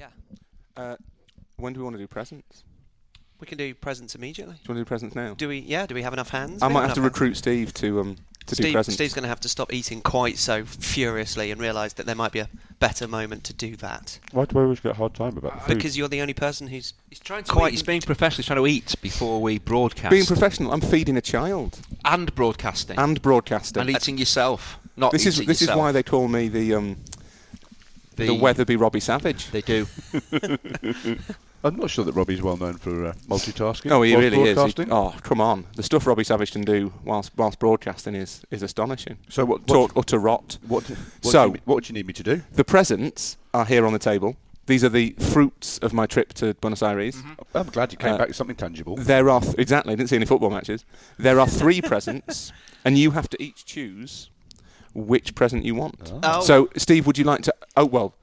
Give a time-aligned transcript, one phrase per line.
[0.00, 0.08] Yeah.
[0.76, 0.96] Uh,
[1.56, 2.64] when do we want to do presents?
[3.38, 4.54] We can do presents immediately.
[4.54, 5.34] Do you want to do presents now?
[5.34, 5.58] Do we?
[5.58, 5.86] Yeah.
[5.86, 6.62] Do we have enough hands?
[6.62, 7.04] I might have to enough hands.
[7.12, 8.16] recruit Steve to um
[8.46, 8.94] to do Steve, presents.
[8.94, 12.32] Steve's going to have to stop eating quite so furiously and realise that there might
[12.32, 14.18] be a better moment to do that.
[14.32, 15.76] Why do I always get a hard time about the food?
[15.76, 17.72] Because you're the only person who's He's trying to Quite- eat.
[17.72, 18.38] He's being professional.
[18.38, 20.10] He's trying to eat before we broadcast.
[20.10, 23.80] Being professional, I'm feeding a child and broadcasting and broadcasting.
[23.82, 24.78] and eating yourself.
[24.96, 26.96] Not this is eating this is why they call me the um
[28.16, 29.50] the, The- Weatherby Robbie Savage.
[29.50, 29.86] They do.
[31.62, 33.90] I'm not sure that Robbie's well known for uh, multitasking.
[33.90, 34.74] Oh, he really is.
[34.74, 35.66] He- oh, come on!
[35.76, 39.18] The stuff Robbie Savage can do whilst whilst broadcasting is is astonishing.
[39.28, 39.66] So what?
[39.66, 40.56] Talk What, utter rot.
[40.66, 40.96] what, what,
[41.32, 42.42] So- do you, what do you need me to do?
[42.52, 44.36] The presents are here on the table.
[44.66, 47.16] These are the fruits of my trip to Buenos Aires.
[47.16, 47.56] Mm-hmm.
[47.56, 48.94] I'm glad you came Uh, back with something tangible.
[48.96, 49.92] There are th- exactly.
[49.92, 50.84] I didn't see any football matches.
[51.18, 52.52] There are three presents,
[52.84, 54.30] and you have to each choose
[54.94, 56.10] which present you want.
[56.14, 56.20] Oh.
[56.22, 56.40] oh.
[56.42, 57.54] So, Steve, would you like to?
[57.76, 58.14] Oh well,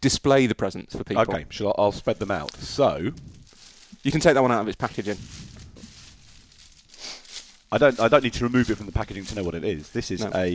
[0.00, 1.22] display the presents for people.
[1.22, 2.54] Okay, shall I, I'll spread them out.
[2.56, 3.12] So
[4.02, 5.18] You can take that one out of its packaging.
[7.72, 7.98] I don't.
[8.00, 9.90] I don't need to remove it from the packaging to know what it is.
[9.90, 10.30] This is No.
[10.34, 10.48] a.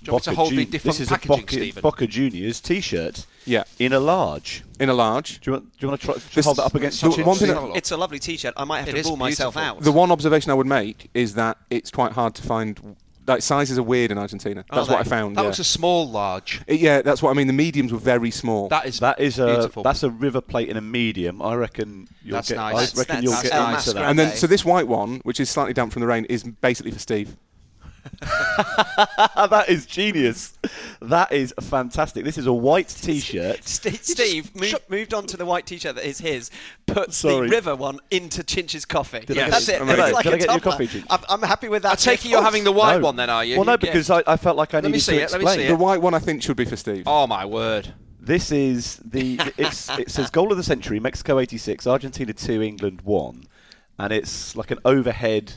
[0.00, 3.64] you want me Boca Ju- different this is packaging, a Boca, Boca Juniors T-shirt Yeah,
[3.78, 4.64] in a large.
[4.80, 5.40] in a large.
[5.40, 5.64] Do you want?
[5.64, 6.14] Do you want to try?
[6.14, 7.70] Should I This- hold that up against the your one thing Have.
[7.76, 8.54] It's a lovely T-shirt.
[8.56, 9.82] I might have It to is rule myself out.
[9.82, 12.96] The one observation I would make is that it's quite hard to find.
[13.28, 14.64] Like sizes are weird in Argentina.
[14.70, 15.36] Are That's what I found.
[15.36, 15.46] That yeah.
[15.46, 16.62] looks a small large.
[16.66, 17.46] It- yeah, that's what I mean.
[17.46, 18.68] The mediums were very small.
[18.68, 19.82] That is That is a beautiful.
[19.82, 21.42] that's a river plate in a medium.
[21.42, 22.56] I reckon you'll That's get.
[22.56, 22.74] nice.
[22.74, 23.96] I That's- reckon that's- you'll that's get El into Mascarade.
[23.96, 24.10] that.
[24.10, 24.36] and then, Okay.
[24.36, 27.36] so this white one, which is slightly damp from the rain, is basically for Steve.
[28.20, 30.58] that is genius.
[31.00, 32.24] That is fantastic.
[32.24, 33.66] This is a white T-shirt.
[33.66, 36.50] Steve, Steve moved, moved on to the white T-shirt that is his.
[36.86, 37.48] Puts Sorry.
[37.48, 39.20] the river one into Chinch's coffee.
[39.20, 39.74] Did I get That's it?
[39.76, 39.82] it.
[39.82, 40.04] Amazing.
[40.04, 40.72] It's like Did I a get your tumbler.
[40.72, 41.06] coffee, Chinch?
[41.10, 41.92] I'm, I'm happy with that.
[41.92, 43.56] I take it you're oh, having the white one then, are you?
[43.56, 43.76] Well, no, Yeah.
[43.76, 45.58] because I, I felt like I Let me needed see to it, let me explain.
[45.60, 45.78] see The it.
[45.78, 47.04] white one, I think, should be for Steve.
[47.06, 47.94] Oh my word!
[48.20, 53.00] This is the it's, it says goal of the century, Mexico 86, Argentina 2, England
[53.02, 53.44] 1,
[53.98, 55.54] and it's like an overhead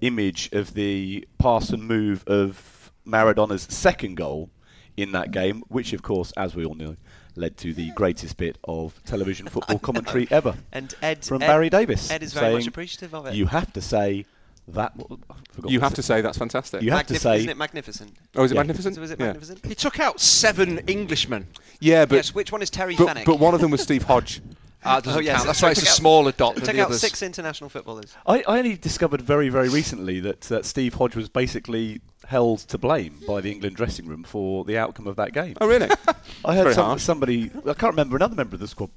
[0.00, 4.50] image of the pass and move of Maradona's second goal
[4.96, 6.96] in that game, which of course, as we all know,
[7.36, 11.70] led to the greatest bit of television football commentary ever And Ed from Ed- Barry
[11.70, 12.10] Davies.
[12.10, 13.34] Ed is very much appreciative of it.
[13.34, 14.24] You have to say
[14.68, 14.92] that.
[15.30, 15.34] I
[15.68, 16.16] You have to said.
[16.16, 16.82] say that's fantastic.
[16.82, 18.16] You have to say- Isn't it magnificent?
[18.36, 18.60] oh, is it Yeah.
[18.60, 18.98] magnificent?
[18.98, 19.26] Was it yeah.
[19.26, 19.64] magnificent?
[19.64, 21.46] He took out seven Englishmen.
[21.80, 22.34] Yeah, but yes.
[22.34, 23.24] Which one is Terry but, Fenwick?
[23.26, 24.40] but one of them was Steve Hodge.
[24.84, 25.36] Ah, doesn't Oh, yes.
[25.36, 25.46] count.
[25.46, 27.00] That's why it's a out- smaller dot than Take the out others.
[27.00, 28.14] six international footballers.
[28.26, 32.78] I, I only discovered very, very recently that uh, Steve Hodge was basically held to
[32.78, 35.54] blame by the England dressing room for the outcome of that game.
[35.60, 35.88] Oh, really?
[36.44, 38.90] I heard some, somebody, I can't remember another member of the squad,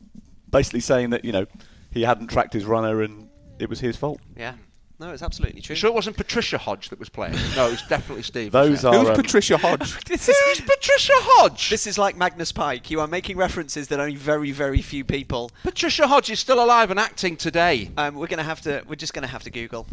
[0.50, 1.46] basically saying that you know
[1.92, 3.28] he hadn't tracked his runner and
[3.58, 4.20] it was his fault.
[4.38, 4.54] Yeah.
[5.02, 5.74] No, it's absolutely true.
[5.74, 7.34] You sure it wasn't Patricia Hodge that was playing?
[7.56, 8.52] No, it was definitely Steve.
[8.52, 10.06] Those are Who's um, Patricia Hodge?
[10.06, 10.34] This it?
[10.34, 11.72] is Who's Patricia Hodge?
[11.72, 12.92] this is like Magnus Pyke.
[12.92, 15.50] You are making references that only very, very few people.
[15.64, 17.90] Patricia Hodge is still alive and acting today.
[17.98, 18.84] Um, we're gonna have to.
[18.88, 19.88] We're just gonna have to Google.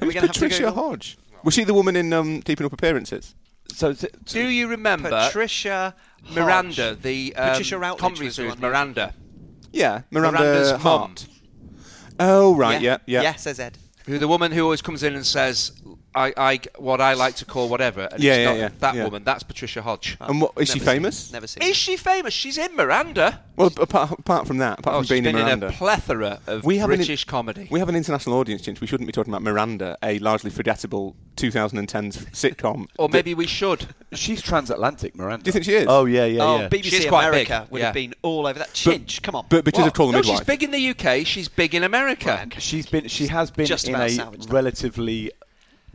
[0.00, 0.90] Are we Who's gonna have to Patricia Google?
[0.90, 1.18] Hodge?
[1.42, 3.34] Was she the woman in um, Keeping Up Appearances?
[3.74, 6.36] So is Do you remember Patricia Hodge.
[6.36, 9.12] Miranda, the um, Patricia Routledge comedy was the one Miranda,
[9.72, 11.26] Yeah, Miranda Miranda's Hart.
[12.20, 13.22] Oh, right, yeah, yeah.
[13.22, 13.76] Yeah, says Ed.
[14.06, 15.72] Who the woman who always comes in and says,
[16.14, 18.94] "I, I, what I like to call whatever." And Yeah, it's yeah, not yeah, That
[18.94, 19.04] yeah.
[19.04, 20.16] woman, that's Patricia Hodge.
[20.20, 21.32] And what is she Never seen- famous?
[21.32, 21.62] Never seen.
[21.62, 22.34] Is she famous?
[22.34, 23.40] She's in Miranda.
[23.56, 25.72] Well, apart, apart from that, apart Oh, from she's being been in in Miranda, a
[25.72, 27.68] plethora of We have an in- British comedy.
[27.70, 28.80] we have an international audience, Chinch.
[28.80, 32.86] We shouldn't be talking about Miranda, a largely forgettable 2010s sitcom.
[32.98, 33.88] or that- maybe we should.
[34.12, 35.44] she's transatlantic, Miranda.
[35.44, 35.86] Do you think she is?
[35.88, 36.68] Oh yeah, yeah, oh, yeah.
[36.68, 37.84] BBC She's quite America big, would yeah.
[37.86, 38.72] have been all over that.
[38.72, 39.46] Chinch, come on.
[39.48, 39.84] But bitches What?
[39.84, 40.38] have called her no, midwife.
[40.38, 41.26] she's big in the UK.
[41.26, 42.46] She's big in America.
[42.58, 45.30] She's been, she has been Just in a relatively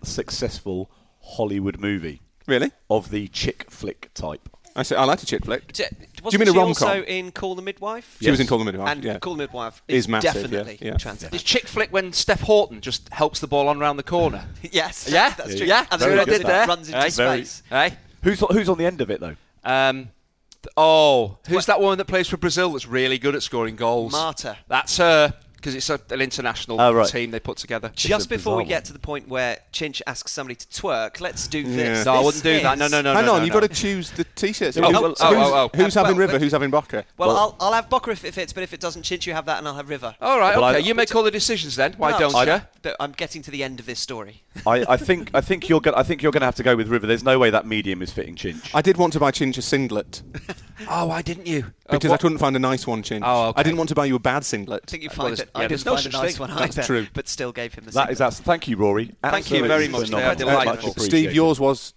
[0.03, 0.89] successful
[1.21, 2.71] Hollywood movie Really?
[2.89, 4.49] of the chick flick type.
[4.75, 5.73] I say I like a chick flick.
[5.73, 7.03] D- Do you wasn't mean a she rom also com?
[7.05, 8.17] in Call the Midwife?
[8.21, 8.45] She was Yes.
[8.45, 8.87] in Call the Midwife.
[8.89, 9.17] And yeah.
[9.17, 10.97] Call the Midwife Is is, massive, yeah, definitely yeah.
[10.97, 11.33] transit.
[11.33, 14.45] Is chick flick when Steph Houghton just helps the ball on round the corner?
[14.71, 15.33] yes, Yeah?
[15.35, 15.57] that's Yeah.
[15.57, 15.65] true.
[15.67, 16.67] Yeah, and see then what runs, did there?
[16.67, 17.09] runs into Eh?
[17.09, 17.63] Very- space.
[17.69, 19.35] Hey, Who's who's on the end of it though?
[19.63, 20.09] um,
[20.61, 24.11] th- oh, who's that woman that plays for Brazil that's really good at scoring goals?
[24.11, 24.57] Marta.
[24.67, 27.07] That's her because it's a, an international Oh, right.
[27.09, 27.91] team they put together.
[27.95, 31.19] Just a before we bizarre get to the point where Chinch asks somebody to twerk,
[31.19, 31.75] let's do Yeah.
[31.75, 32.05] this.
[32.05, 32.77] No, I wouldn't do that.
[32.77, 33.59] No, no, no, Hang no, on, no, you've no.
[33.61, 34.77] got to choose the t-shirts.
[34.77, 35.77] Oh, who's oh, who's- oh, oh.
[35.77, 36.39] who's Uh, having well, River?
[36.39, 37.03] Who's having Boca?
[37.17, 39.33] Well, Well- I'll, I'll have Boca if it fits, but if it doesn't, Chinch, you
[39.33, 40.15] have that, and I'll have River.
[40.21, 40.87] All right, Well, I- okay.
[40.87, 41.93] you make all the decisions then.
[41.97, 42.61] Why No, don't I- you?
[42.87, 44.43] Th- I'm getting to the end of this story.
[44.65, 46.87] I, I think I think you're gonna I think you're gonna have to go with
[46.87, 47.05] River.
[47.07, 48.69] There's no way that medium is fitting Chinch.
[48.73, 50.21] I did want to buy Chinch a singlet
[50.89, 51.65] Oh, why didn't you?
[51.89, 53.21] because uh, I couldn't find a nice one, Chinch.
[53.23, 53.59] Oh, okay.
[53.59, 54.83] I didn't want to buy you a bad singlet.
[54.87, 55.51] I think you Well, find there's- it.
[55.55, 56.47] I yeah, didn't no find a nice thing.
[56.47, 57.07] one That's true.
[57.13, 58.27] but still gave him the That is single.
[58.27, 58.51] absolutely.
[58.53, 59.15] Thank you, Rory.
[59.23, 60.01] Thank you very much.
[60.03, 60.93] Absolutely They are delightful.
[61.03, 61.93] Steve, yours was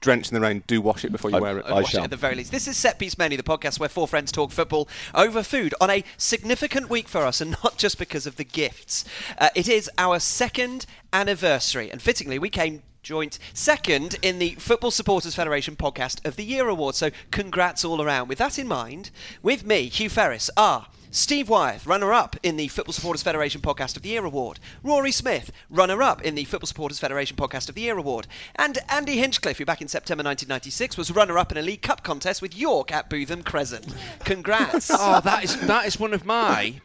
[0.00, 1.66] drenched in the rain, do wash it before you I- wear it.
[1.66, 2.00] I Watch shall.
[2.00, 2.50] it at the very least.
[2.52, 5.90] This is Set Piece Menu, the podcast where four friends talk football over food on
[5.90, 9.04] a significant week for us, and not just because of the gifts.
[9.38, 14.90] Uh, it is our second anniversary, and fittingly, we came joint second in the Football
[14.90, 16.94] Supporters Federation Podcast of the Year award.
[16.94, 18.28] So, congrats all around.
[18.28, 19.10] With that in mind,
[19.42, 20.88] with me, Hugh Ferris, are.
[21.10, 24.60] Steve Wyeth, runner up in the Football Supporters Federation Podcast of the Year Award.
[24.82, 28.26] Rory Smith, runner up in the Football Supporters Federation Podcast of the Year Award.
[28.56, 32.02] And Andy Hinchcliffe, who back in September 1996 was runner up in a League Cup
[32.02, 33.94] contest with York at Bootham Crescent.
[34.24, 34.90] Congrats.
[35.00, 36.80] Oh, that is that is one of my.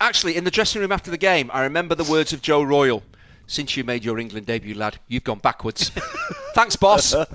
[0.00, 3.02] Actually, in the dressing room after the game, I remember the words of Joe Royle.
[3.48, 5.90] Since you made your England debut, lad, you've gone backwards.
[6.54, 7.12] Thanks, boss.
[7.14, 7.28] and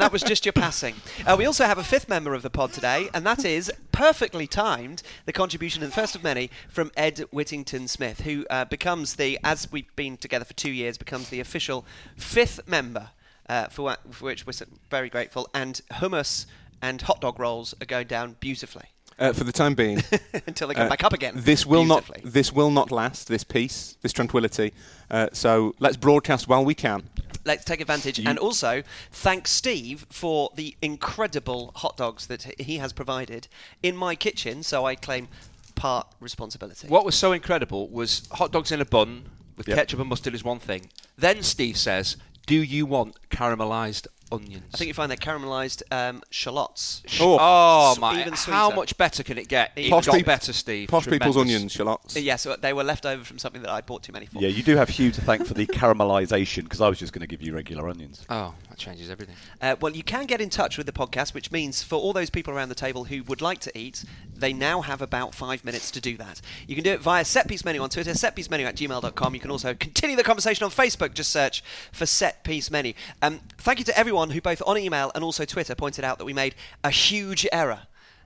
[0.00, 0.94] that was just your passing.
[1.26, 4.46] Uh, we also have a fifth member of the pod today, and that is perfectly
[4.46, 9.16] timed the contribution, and the first of many, from Ed Whittington Smith, who uh, becomes
[9.16, 11.84] the, as we've been together for two years, becomes the official
[12.16, 13.10] fifth member,
[13.50, 14.54] uh, for, wha- for which we're
[14.90, 15.48] very grateful.
[15.52, 16.46] And hummus
[16.80, 18.86] and hot dog rolls are going down beautifully
[19.18, 20.02] Uh, for the time being,
[20.46, 21.32] until they come uh, back up again.
[21.36, 22.04] This will not.
[22.22, 23.28] This will not last.
[23.28, 24.74] This peace, this tranquility.
[25.10, 27.04] Uh, so let's broadcast while we can.
[27.46, 32.76] Let's take advantage You- and also thank Steve for the incredible hot dogs that he
[32.76, 33.48] has provided
[33.82, 34.62] in my kitchen.
[34.62, 35.28] So I claim
[35.76, 36.88] part responsibility.
[36.88, 39.24] what was so incredible was hot dogs in a bun
[39.56, 39.76] with Yep.
[39.78, 40.90] ketchup and mustard is one thing.
[41.16, 42.16] Then Steve says,
[42.46, 47.02] "Do you want caramelised onions?" I think you find they're caramelised um, shallots.
[47.20, 47.38] Oh.
[47.40, 48.20] Oh my!
[48.20, 49.72] even How much better can it get?
[49.76, 50.88] It Posh got peop- better, Steve.
[50.88, 52.16] Posh people's onions, shallots.
[52.16, 54.40] Yeah, so they were left over from something that I bought too many for.
[54.40, 57.20] Yeah, you do have Hugh to thank for the caramelisation because I was just going
[57.20, 58.24] to give you regular onions.
[58.28, 59.34] Oh, that changes everything.
[59.60, 62.30] Uh, well, you can get in touch with the podcast, which means for all those
[62.30, 65.90] people around the table who would like to eat, they now have about five minutes
[65.92, 66.40] to do that.
[66.66, 69.34] You can do it via Setpiece Menu on Twitter, setpiecemenu at gmail.com.
[69.34, 71.14] You can also continue the conversation on Facebook.
[71.14, 72.92] Just search for Setpiece Menu.
[73.22, 76.24] Um, thank you to everyone who, both on email and also Twitter, pointed out that
[76.24, 77.80] we made a huge error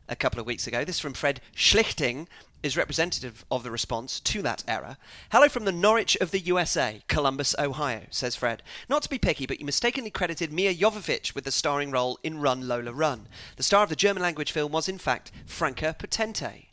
[0.08, 0.84] a couple of weeks ago.
[0.84, 2.26] This is from Fred Schlichting.
[2.62, 4.98] Is representative of the response to that error.
[5.32, 8.62] Hello from the Norwich of the USA, Columbus, Ohio, says Fred.
[8.86, 12.38] Not to be picky, but you mistakenly credited Milla Jovovich with the starring role in
[12.38, 13.28] Run Lola Run.
[13.56, 16.66] The star of the German language film was, in fact, Franka Potente.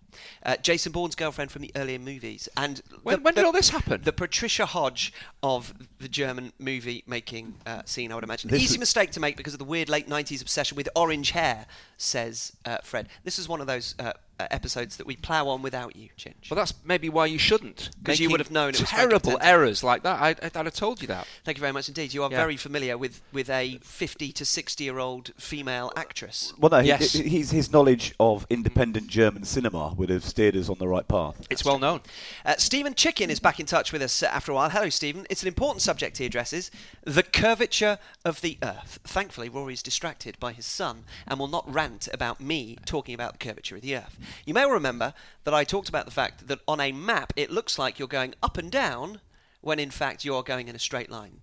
[0.43, 3.51] Uh, Jason Bourne's girlfriend from the earlier movies, and When- the- when did the- all
[3.53, 4.01] this happen?
[4.01, 8.49] The Patricia Hodge of the German movie making uh, scene, I would imagine.
[8.49, 11.31] This Easy was- mistake to make because of the weird late '90s obsession with orange
[11.31, 11.65] hair,
[11.97, 13.07] says uh, Fred.
[13.23, 16.49] This is one of those uh, episodes that we plough on without you, Chinch.
[16.49, 19.83] Well, that's maybe why you shouldn't, because you would have known it was terrible errors
[19.83, 20.21] like that.
[20.21, 21.27] I, I'd have told you that.
[21.43, 22.13] Thank you very much indeed.
[22.13, 22.37] You are Yeah.
[22.37, 26.53] very familiar with, with a 50 to 60 year old female actress.
[26.57, 27.13] Well, no, Yes.
[27.13, 31.07] he- he's, his knowledge of independent German cinema would have steered us on the right
[31.07, 31.45] path.
[31.49, 32.01] It's well known.
[32.45, 34.69] Uh, Stephen Chicken is back in touch with us uh, after a while.
[34.69, 35.25] Hello, Stephen.
[35.29, 36.69] It's an important subject he addresses
[37.03, 38.99] the curvature of the Earth.
[39.03, 43.33] Thankfully, Rory is distracted by his son and will not rant about me talking about
[43.33, 44.17] the curvature of the Earth.
[44.45, 45.13] You may remember
[45.44, 48.33] that I talked about the fact that on a map it looks like you're going
[48.41, 49.21] up and down
[49.62, 51.41] when in fact you're going in a straight line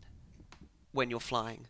[0.92, 1.66] when you're flying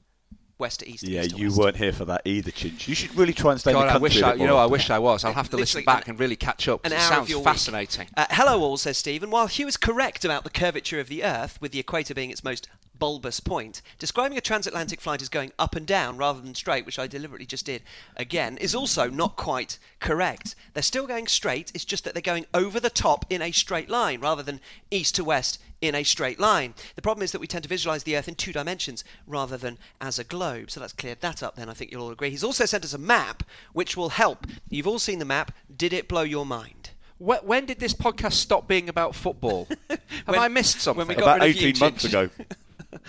[0.57, 1.03] west to east.
[1.03, 1.59] Yeah, east to you west.
[1.59, 2.87] weren't here for that either, Chinch.
[2.87, 4.67] You should really try and stay in God, the I wish I, you know, I
[4.67, 5.25] wish I was.
[5.25, 6.85] I'll have to listen back an- and really catch up.
[6.87, 7.47] an it hour sounds of your week.
[7.49, 8.09] fascinating.
[8.17, 9.31] Uh, hello, all, says Stephen.
[9.31, 12.45] While Hugh is correct about the curvature of the Earth, with the equator being its
[12.45, 12.69] most
[12.99, 16.99] bulbous point, describing a transatlantic flight as going up and down rather than straight, which
[16.99, 17.83] I deliberately just did
[18.17, 20.55] again, is also not quite correct.
[20.73, 23.91] They're still going straight, it's just that they're going over the top in a straight
[23.91, 24.61] line rather than
[24.91, 26.75] east to west in a straight line.
[26.97, 29.79] The problem is that we tend to visualize the Earth in two dimensions rather than
[30.01, 30.71] as a globe.
[30.71, 32.31] So that's cleared that up then, I think you'll all agree.
[32.31, 34.47] He's also sent us a map which will help.
[34.71, 35.53] You've all seen the map.
[35.77, 36.91] Did it blow your mind?
[37.19, 39.69] When did this podcast stop being about football?
[39.89, 41.07] Have When- I missed something?
[41.07, 42.29] when we got About rid of you, 18 months ago.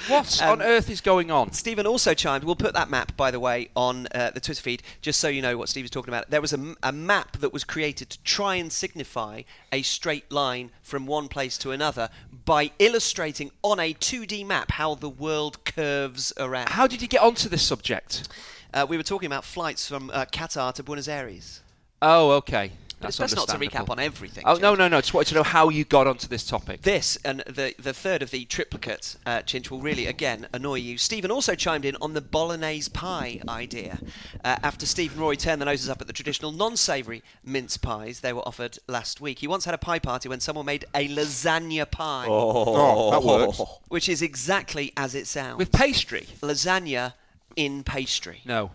[0.07, 1.53] what Um, on earth is going on?
[1.53, 2.43] Stephen also chimed.
[2.43, 5.41] We'll put that map, by the way, on uh, the Twitter feed, just so you
[5.41, 6.29] know what Steve was talking about.
[6.29, 11.05] There was a map that was created to try and signify a straight line from
[11.05, 12.09] one place to another
[12.45, 16.69] by illustrating on a 2D map how the world curves around.
[16.69, 18.27] How did you get onto this subject?
[18.73, 21.61] Uh, we were talking about flights from uh, Qatar to Buenos Aires.
[22.01, 22.71] Oh, okay.
[22.99, 24.43] That's, That's, not to recap on everything.
[24.47, 24.61] Oh James.
[24.61, 24.99] no, no, no!
[25.01, 26.81] Just wanted to know how you got onto this topic.
[26.81, 30.97] This and the the third of the triplicate uh, Chinch will really again annoy you.
[30.97, 33.99] Stephen also chimed in on the bolognese pie idea.
[34.43, 38.21] Uh, after Steve and Rory turned their noses up at the traditional non-savoury mince pies
[38.21, 41.07] they were offered last week, he once had a pie party when someone made a
[41.09, 43.61] lasagna pie, Oh, that works.
[43.89, 45.57] which is exactly as it sounds.
[45.57, 46.25] With pastry?
[46.41, 47.13] lasagna
[47.55, 48.41] in pastry.
[48.45, 48.71] No.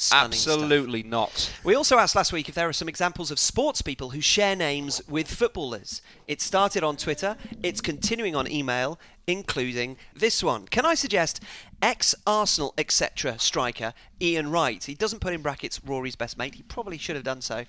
[0.00, 0.62] Stunning stuff.
[0.62, 1.52] Absolutely not.
[1.64, 4.54] We also asked last week if there are some examples of sports people who share
[4.54, 6.02] names with footballers.
[6.28, 10.68] It started on Twitter, it's continuing on email, including this one.
[10.68, 11.42] Can I suggest
[11.82, 13.40] ex Arsenal, etc.
[13.40, 14.84] striker Ian Wright?
[14.84, 17.64] He doesn't put in brackets Rory's best mate, he probably should have done so.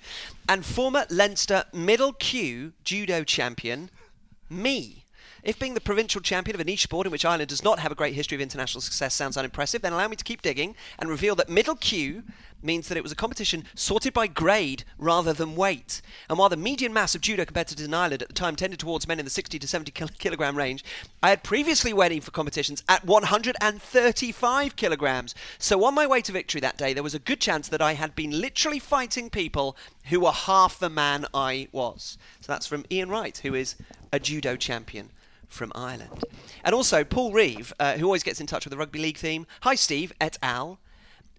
[0.48, 3.90] And former Leinster middle kyu judo champion,
[4.48, 5.04] me.
[5.42, 7.92] If being the provincial champion of a niche sport in which Ireland does not have
[7.92, 11.08] a great history of international success sounds unimpressive, then allow me to keep digging and
[11.08, 12.22] reveal that middle kyu
[12.62, 16.02] means that it was a competition sorted by grade rather than weight.
[16.28, 19.08] And while the median mass of judo competitors in Ireland at the time tended towards
[19.08, 20.84] men in the 60 to 70 kil- kilogram range,
[21.22, 25.34] I had previously weighed in for competitions at 135 kilograms.
[25.58, 27.94] So on my way to victory that day, there was a good chance that I
[27.94, 32.18] had been literally fighting people who were half the man I was.
[32.40, 33.76] So that's from Ian Wright, who is
[34.12, 35.10] a judo champion
[35.50, 36.24] from Ireland.
[36.64, 39.46] And also Paul Reeve, uh, who always gets in touch with the rugby league theme.
[39.62, 40.78] Hi, Steve, et al.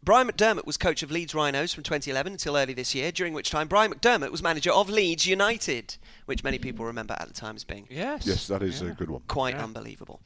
[0.04, 3.52] Brian McDermott was coach of Leeds Rhinos from 2011 until early this year, during which
[3.52, 7.56] time Brian McDermott was manager of Leeds United, which many people remember at the time
[7.56, 8.26] as being Yes.
[8.26, 9.22] Yes, that is a good one.
[9.28, 10.20] quite unbelievable.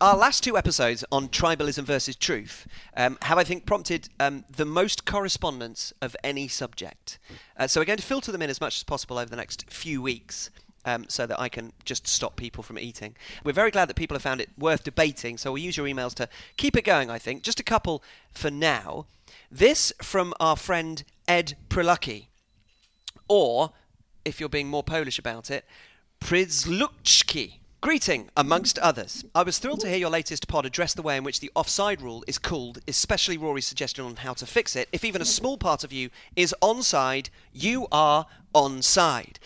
[0.00, 4.64] Our last two episodes on tribalism versus truth um, have, I think, prompted um, the
[4.64, 7.18] most correspondence of any subject.
[7.56, 9.68] Uh, so we're going to filter them in as much as possible over the next
[9.68, 10.50] few weeks.
[10.88, 13.16] Um, so that I can just stop people from eating.
[13.42, 16.14] We're very glad that people have found it worth debating, so we'll use your emails
[16.14, 17.42] to keep it going, I think.
[17.42, 19.06] Just a couple for now.
[19.50, 22.28] This from our friend Ed Prilucky
[23.28, 23.72] or,
[24.24, 25.64] if you're being more Polish about it,
[26.20, 27.54] Pryzluczki.
[27.82, 29.24] Greeting, amongst others.
[29.34, 32.00] I was thrilled to hear your latest pod address the way in which the offside
[32.00, 34.88] rule is called, especially Rory's suggestion on how to fix it.
[34.92, 39.36] If even a small part of you is onside, you are onside.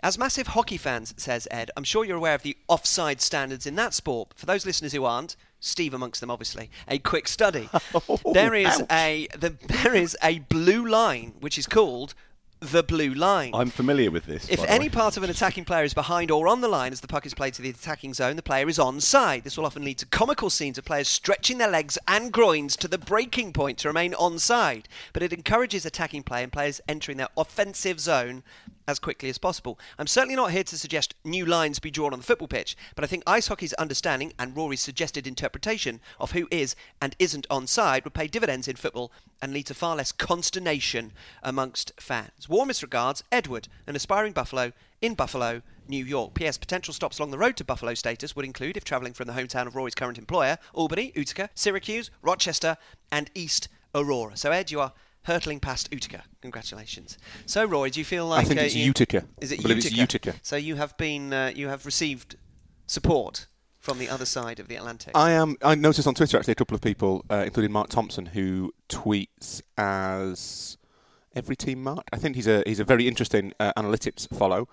[0.00, 3.74] As massive hockey fans, says Ed, I'm sure you're aware of the offside standards in
[3.76, 4.32] that sport.
[4.36, 7.68] For those listeners who aren't, Steve amongst them, obviously, a quick study.
[8.08, 8.86] Oh, there is ouch.
[8.92, 9.50] a the,
[9.82, 12.14] there is a blue line which is called
[12.60, 13.52] the blue line.
[13.54, 14.48] I'm familiar with this.
[14.48, 17.08] If any part of an attacking player is behind or on the line as the
[17.08, 19.44] puck is played to the attacking zone, the player is onside.
[19.44, 22.88] This will often lead to comical scenes of players stretching their legs and groins to
[22.88, 24.84] the breaking point to remain onside.
[25.12, 28.42] But it encourages attacking play and players entering their offensive zone
[28.88, 29.78] as quickly as possible.
[29.98, 33.04] I'm certainly not here to suggest new lines be drawn on the football pitch, but
[33.04, 38.04] I think ice hockey's understanding and Rory's suggested interpretation of who is and isn't onside
[38.04, 42.48] would pay dividends in football and lead to far less consternation amongst fans.
[42.48, 46.34] Warmest regards, Edward, an aspiring Buffalo in Buffalo, New York.
[46.34, 46.56] P.S.
[46.56, 49.66] Potential stops along the road to Buffalo status would include, if travelling from the hometown
[49.66, 52.78] of Rory's current employer, Albany, Utica, Syracuse, Rochester,
[53.12, 54.36] and East Aurora.
[54.36, 54.92] So, Ed, you are
[55.28, 56.24] hurtling past Utica.
[56.42, 57.16] Congratulations.
[57.46, 59.24] So, Roy, do you feel like I think uh, it's you- Utica.
[59.40, 59.86] Is it I Utica?
[59.88, 60.34] it's Utica.
[60.42, 62.36] So you have been, uh, you have received
[62.86, 63.46] support
[63.78, 65.12] from the other side of the Atlantic.
[65.14, 65.56] I am.
[65.62, 69.62] I noticed on Twitter actually a couple of people, uh, including Mark Thompson, who tweets
[69.76, 70.76] as
[71.34, 72.04] every team Mark.
[72.12, 74.66] I think he's a he's a very interesting uh, analytics follow.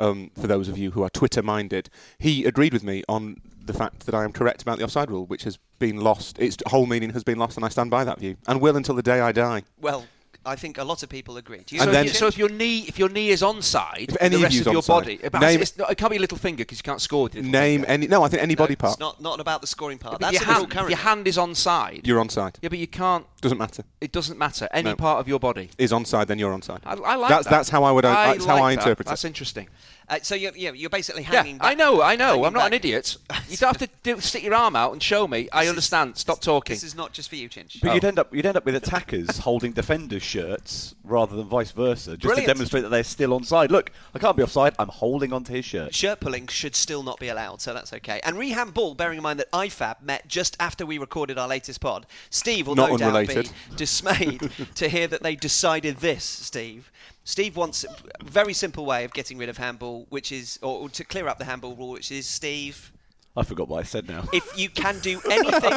[0.00, 3.72] Um, for those of you who are Twitter minded, he agreed with me on the
[3.74, 6.38] fact that I am correct about the offside rule, which has been lost.
[6.38, 8.94] Its whole meaning has been lost, and I stand by that view, and will until
[8.94, 9.62] the day I die.
[9.80, 10.06] well,
[10.44, 11.60] I think a lot of people agree.
[11.64, 14.16] Do you so, then- if, so if your knee, if your knee is onside, If
[14.20, 16.20] any the of rest you's of your body, name- it's not, it can't be a
[16.20, 17.92] little finger because you can't score with your Name finger.
[17.92, 18.06] any.
[18.08, 18.94] No, I think any body part.
[18.94, 20.14] It's not, not about the scoring part.
[20.18, 22.04] But That's your the rule hand, if your hand is onside.
[22.08, 22.56] You're onside.
[22.60, 23.24] yeah, but you can't.
[23.42, 23.82] Doesn't matter.
[24.00, 24.68] It doesn't matter.
[24.72, 24.96] Any No.
[24.96, 25.68] part of your body.
[25.76, 26.78] Is onside, then you're onside.
[26.86, 27.50] I, I like That's- that.
[27.50, 28.80] that's how I would- I that's how like I that.
[28.82, 29.10] interpret it.
[29.10, 29.68] That's interesting.
[30.08, 31.58] Uh, so you're, yeah, you're basically Yeah, hanging.
[31.58, 32.44] back, I know, I know.
[32.44, 33.16] I'm not an idiot.
[33.48, 35.48] You don't have to do, stick your arm out and show me.
[35.52, 36.16] I This is- understand.
[36.16, 36.74] Stop talking.
[36.74, 37.80] This is not just for you, Chinch.
[37.80, 37.94] But Oh.
[37.94, 42.12] you'd end up you'd end up with attackers holding defenders' shirts rather than vice versa,
[42.12, 42.46] just Brilliant.
[42.48, 43.70] to demonstrate that they're still onside.
[43.70, 44.74] Look, I can't be offside.
[44.78, 45.94] I'm holding onto his shirt.
[45.94, 48.20] Shirt pulling should still not be allowed, so that's okay.
[48.24, 51.80] And Reham Ball, bearing in mind that IFAB met just after we recorded our latest
[51.80, 53.28] pod, Steve will Not no doubt unrelated.
[53.28, 53.31] be
[53.76, 56.90] dismayed to hear that they decided this, Steve.
[57.24, 60.88] Steve wants a very simple way of getting rid of handball, which is, or, or
[60.88, 62.92] to clear up the handball rule, which is, Steve,
[63.34, 64.24] I forgot what I said now.
[64.32, 65.72] if you can do anything,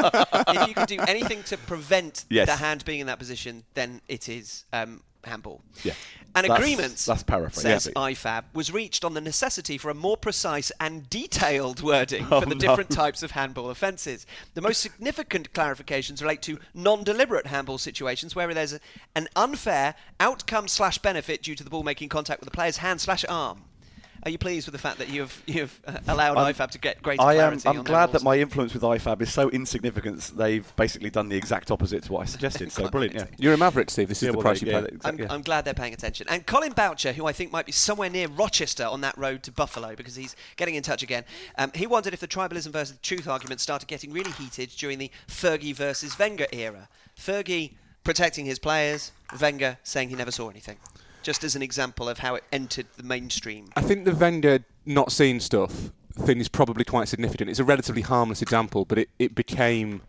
[0.49, 2.47] if you can do anything to prevent Yes.
[2.47, 5.61] the hand being in that position, then it is um, handball.
[5.83, 5.93] Yeah.
[6.35, 7.23] An That's- agreement, that's
[7.61, 7.93] says yeah.
[8.01, 12.45] IFAB, was reached on the necessity for a more precise and detailed wording Oh, for
[12.45, 12.59] the no.
[12.59, 14.25] different types of handball offences.
[14.53, 18.79] The most significant clarifications relate to non-deliberate handball situations where there's a,
[19.15, 22.99] an unfair outcome slash benefit due to the ball making contact with the player's hand
[22.99, 23.61] slash arm.
[24.25, 26.99] Are you pleased with the fact that you've you've uh, allowed I'm- IFAB to get
[27.03, 27.37] greater I am.
[27.59, 30.31] clarity I'm on glad that my influence with IFAB is so insignificant.
[30.35, 32.71] They've basically done the exact opposite to what I suggested.
[32.71, 33.15] so brilliant.
[33.15, 33.25] Yeah.
[33.37, 34.07] You're a maverick, Steve.
[34.09, 34.87] This is Yeah, the well, price they- you yeah, pay.
[34.95, 35.27] they- I'm, yeah.
[35.29, 36.25] I'm glad they're paying attention.
[36.27, 39.51] And Colin Boucher, who I think might be somewhere near Rochester on that road to
[39.51, 41.23] Buffalo because he's getting in touch again,
[41.59, 45.11] um, he wondered if the tribalism versus truth argument started getting really heated during the
[45.27, 46.89] Fergie versus Wenger era.
[47.15, 50.77] Fergie protecting his players, Wenger saying he never saw anything.
[51.25, 53.69] Just as an example of how it entered the mainstream.
[53.75, 57.49] I think the Wenger not seeing stuff thing is probably quite significant.
[57.49, 60.03] It's a relatively harmless example, but it, it became.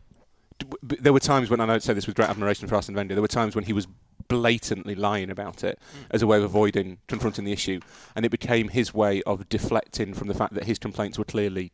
[0.82, 3.22] There were times when, and I'd say this with great admiration for Arsene Wenger, there
[3.22, 3.86] were times when he was
[4.28, 5.78] blatantly lying about it
[6.10, 7.80] as a way of avoiding confronting the issue,
[8.14, 11.72] and it became his way of deflecting from the fact that his complaints were clearly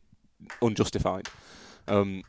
[0.61, 1.27] unjustified.
[1.89, 2.23] Um,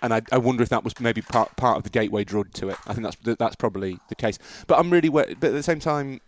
[0.00, 2.70] and I, I wonder if that was maybe part part of the gateway drug to
[2.70, 2.78] it.
[2.86, 4.38] I think that's that's probably the case.
[4.66, 6.22] But I'm really, but at the same time,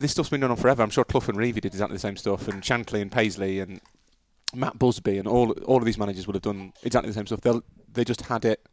[0.00, 0.82] this stuff's been going on forever.
[0.82, 3.80] I'm sure Clough and Revie did exactly the same stuff, and Shankly and Paisley and
[4.54, 7.42] Matt Busby and all all of these managers would have done exactly the same stuff.
[7.42, 7.60] They
[7.92, 8.66] they just had it.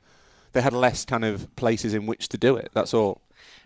[0.53, 2.72] They had less kind of places in which to do it.
[2.74, 3.22] That's all.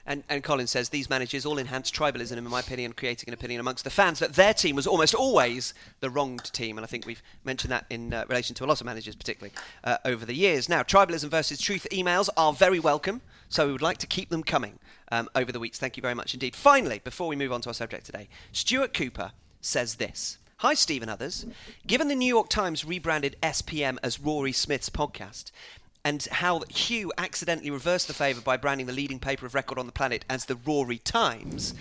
[0.06, 3.60] And, and Colin says these managers all enhance tribalism, in my opinion, creating an opinion
[3.60, 6.78] amongst the fans that their team was almost always the wronged team.
[6.78, 9.54] And I think we've mentioned that in uh, relation to a lot of managers, particularly
[9.84, 10.68] uh, over the years.
[10.68, 14.44] Now, tribalism versus truth emails are very welcome, so we would like to keep them
[14.44, 14.80] coming
[15.12, 15.78] um, over the weeks.
[15.78, 16.56] Thank you very much indeed.
[16.56, 20.38] Finally, before we move on to our subject today, Stuart Cooper says this.
[20.58, 21.46] Hi, Steve and others.
[21.88, 25.52] Given the New York Times rebranded SPM as Rory Smith's podcast,
[26.04, 29.86] and how Hugh accidentally reversed the favour by branding the leading paper of record on
[29.86, 31.74] the planet as the Rory Times.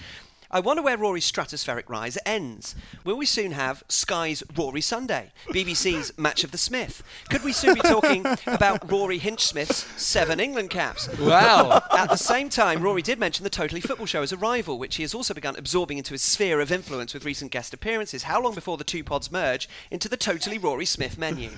[0.52, 2.74] I wonder where Rory's stratospheric rise ends.
[3.04, 7.04] Will we soon have Sky's Rory Sunday, BBC's Match of the Smith?
[7.28, 11.08] Could we soon be talking about Rory Hinchsmith's seven England caps?
[11.20, 11.80] Wow.
[11.96, 14.96] At the same time, Rory did mention the Totally Football Show as a rival, which
[14.96, 18.24] he has also begun absorbing into his sphere of influence with recent guest appearances.
[18.24, 21.50] How long before the two pods merge into the Totally Rory Smith menu?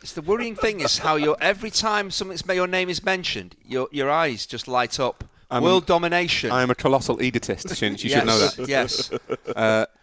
[0.00, 3.88] It's the worrying thing is how you're every time something's your name is mentioned, your
[3.92, 5.22] your eyes just light up.
[5.52, 6.50] I'm- World domination.
[6.50, 8.02] I am a colossal egotist, Chinch.
[8.04, 8.68] You yes, should know that.
[8.68, 9.10] Yes.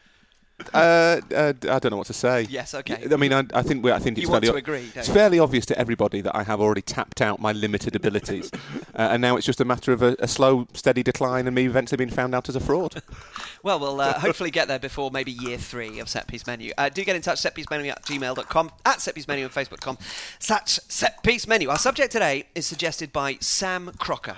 [0.73, 2.45] Uh, uh, I don't know what to say.
[2.49, 3.07] Yes, okay.
[3.09, 5.39] I mean, I, I think we I think it's You want fairly, agree, It's fairly
[5.39, 8.51] obvious to everybody that I have already tapped out my limited abilities,
[8.95, 11.65] uh, and now it's just a matter of a, a slow, steady decline, and me
[11.65, 13.01] eventually being found out as a fraud.
[13.61, 16.71] Well, we'll uh, hopefully get there before maybe year three of Set Piece Menu.
[16.77, 19.97] Uh, do get in touch, setpiecemenu at gmail.com, at Set Piece Menu on Facebook.com,
[20.39, 21.67] such Set Piece Menu.
[21.67, 24.37] Our subject today is suggested by Sam Crocker,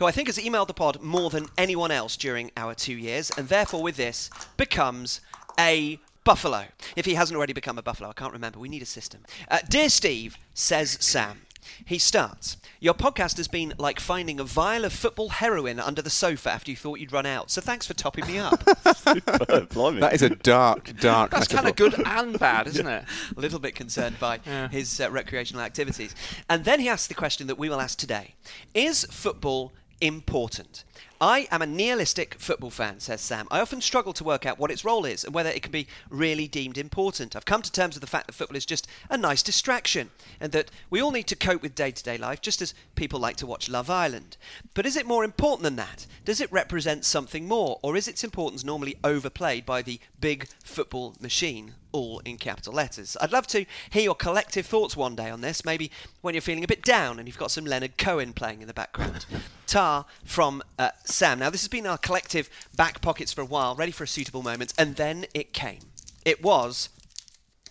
[0.00, 3.30] who I think has emailed the pod more than anyone else during our two years,
[3.36, 5.20] and therefore with this becomes
[5.58, 6.64] a buffalo.
[6.96, 8.58] If he hasn't already become a buffalo, I can't remember.
[8.58, 9.20] We need a system.
[9.50, 11.42] Uh, Dear Steve, says Sam.
[11.84, 12.56] He starts.
[12.80, 16.70] Your podcast has been like finding a vial of football heroin under the sofa after
[16.70, 17.50] you thought you'd run out.
[17.50, 18.64] So thanks for topping me up.
[19.04, 21.30] That is a dark, dark.
[21.30, 23.04] That's kind of good and bad, isn't it?
[23.36, 24.68] a little bit concerned by Yeah.
[24.68, 26.14] his uh, recreational activities.
[26.48, 28.34] And then he asks the question that we will ask today
[28.72, 30.84] Is football important?
[31.22, 33.46] I am a nihilistic football fan, says Sam.
[33.50, 35.86] I often struggle to work out what its role is and whether it can be
[36.08, 37.36] really deemed important.
[37.36, 40.08] I've come to terms with the fact that football is just a nice distraction
[40.40, 43.20] and that we all need to cope with day to day life just as people
[43.20, 44.38] like to watch Love Island.
[44.72, 46.06] But is it more important than that?
[46.24, 51.16] Does it represent something more, or is its importance normally overplayed by the big football
[51.20, 53.16] machine all in capital letters.
[53.20, 56.64] I'd love to hear your collective thoughts one day on this, maybe when you're feeling
[56.64, 59.26] a bit down and you've got some Leonard Cohen playing in the background.
[59.66, 61.38] Tar from uh, Sam.
[61.38, 64.42] Now, this has been our collective back pockets for a while, ready for a suitable
[64.42, 65.80] moment, and then it came.
[66.24, 66.88] It was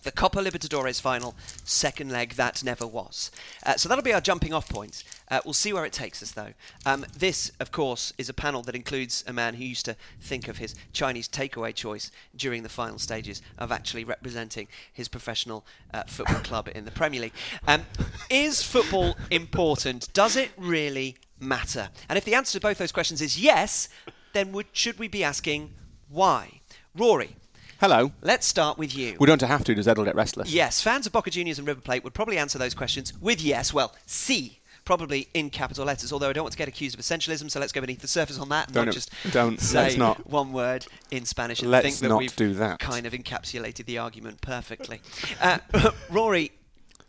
[0.02, 3.30] the Copa Libertadores final, second leg that never was.
[3.64, 5.04] Uh, so that'll be our jumping off point.
[5.30, 6.52] Uh, we'll see where it takes us, though.
[6.86, 10.48] Um, this, of course, is a panel that includes a man who used to think
[10.48, 16.04] of his Chinese takeaway choice during the final stages of actually representing his professional uh,
[16.06, 17.34] football club in the Premier League.
[17.68, 17.84] Um,
[18.30, 20.12] is football important?
[20.12, 21.88] Does it really matter?
[22.08, 23.88] And if the answer to both those questions is yes,
[24.32, 25.72] then would, should we be asking
[26.08, 26.60] why?
[26.96, 27.36] Rory,
[27.80, 28.12] Hello.
[28.22, 29.16] let's start with you.
[29.18, 29.74] We don't have to.
[29.74, 30.52] Does Edel get restless?
[30.52, 33.72] Yes, fans of Boca Juniors and River Plate would probably answer those questions with yes.
[33.72, 36.12] Well, C, probably in capital letters.
[36.12, 38.38] Although I don't want to get accused of essentialism, so let's go beneath the surface
[38.38, 38.66] on that.
[38.66, 40.28] and Don't- not just don't- say not.
[40.28, 42.80] one word in Spanish and Let's think that not we've do that.
[42.80, 45.00] kind of encapsulated the argument perfectly.
[45.40, 45.58] Uh,
[46.10, 46.50] Rory,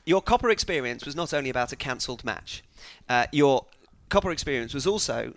[0.05, 2.63] your Copa experience was not only about a cancelled match.
[3.09, 3.65] Uh, your
[4.11, 5.33] Copa experience was also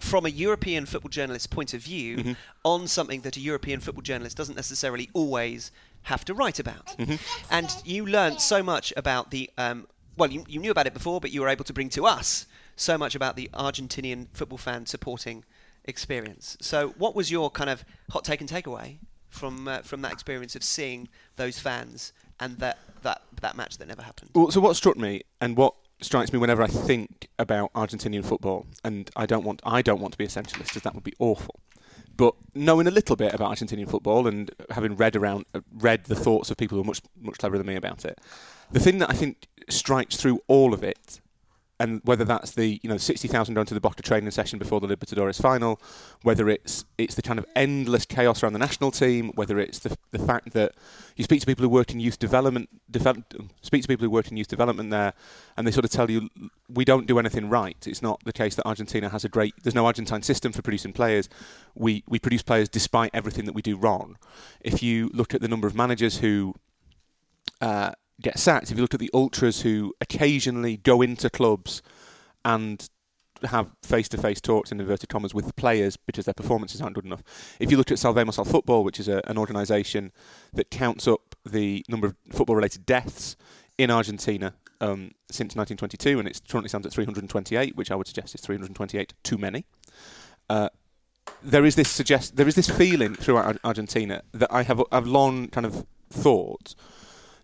[0.00, 2.32] from a European football journalist's point of view Mm-hmm.
[2.64, 5.70] on something that a European football journalist doesn't necessarily always
[6.02, 6.86] have to write about.
[6.98, 7.16] Mm-hmm.
[7.50, 11.20] And you learned so much about the, um, well, you, you knew about it before,
[11.20, 14.86] but you were able to bring to us so much about the Argentinian football fan
[14.86, 15.44] supporting
[15.84, 16.56] experience.
[16.60, 20.56] So, what was your kind of hot take and takeaway from uh, from that experience
[20.56, 24.30] of seeing those fans and that, that, that match that never happened?
[24.34, 28.66] Well, so what struck me, and what strikes me whenever I think about Argentinian football,
[28.84, 31.60] and I don't want I don't want to be essentialist, because that would be awful.
[32.16, 36.16] But knowing a little bit about Argentinian football and having read around, uh, read the
[36.16, 38.18] thoughts of people who are much much cleverer than me about it,
[38.70, 41.20] the thing that I think strikes through all of it
[41.80, 44.80] and whether that's the you know sixty thousand going to the Boca training session before
[44.80, 45.80] the Libertadores final,
[46.22, 49.96] whether it's it's the kind of endless chaos around the national team, whether it's the
[50.10, 50.72] the fact that
[51.16, 54.30] you speak to people who work in youth development, develop, speak to people who work
[54.30, 55.12] in youth development there,
[55.56, 56.28] and they sort of tell you
[56.68, 57.86] we don't do anything right.
[57.86, 59.54] It's not the case that Argentina has a great.
[59.62, 61.28] There's no Argentine system for producing players.
[61.74, 64.16] We we produce players despite everything that we do wrong.
[64.60, 66.54] If you look at the number of managers who
[67.60, 71.82] uh, get sacked, if you look at the ultras who occasionally go into clubs
[72.44, 72.88] and
[73.44, 77.22] have face-to-face talks in inverted commas with the players because their performances aren't good enough.
[77.60, 80.12] If you look at Salvemos al Fútbol, which is a, an organisation
[80.52, 83.36] that counts up the number of football-related deaths
[83.76, 88.34] in Argentina um, since 1922, and it currently stands at 328, which I would suggest
[88.34, 89.64] is 328 too many.
[90.50, 90.68] Uh,
[91.42, 95.48] there is this suggest there is this feeling throughout Argentina that I have I've long
[95.48, 96.74] kind of thought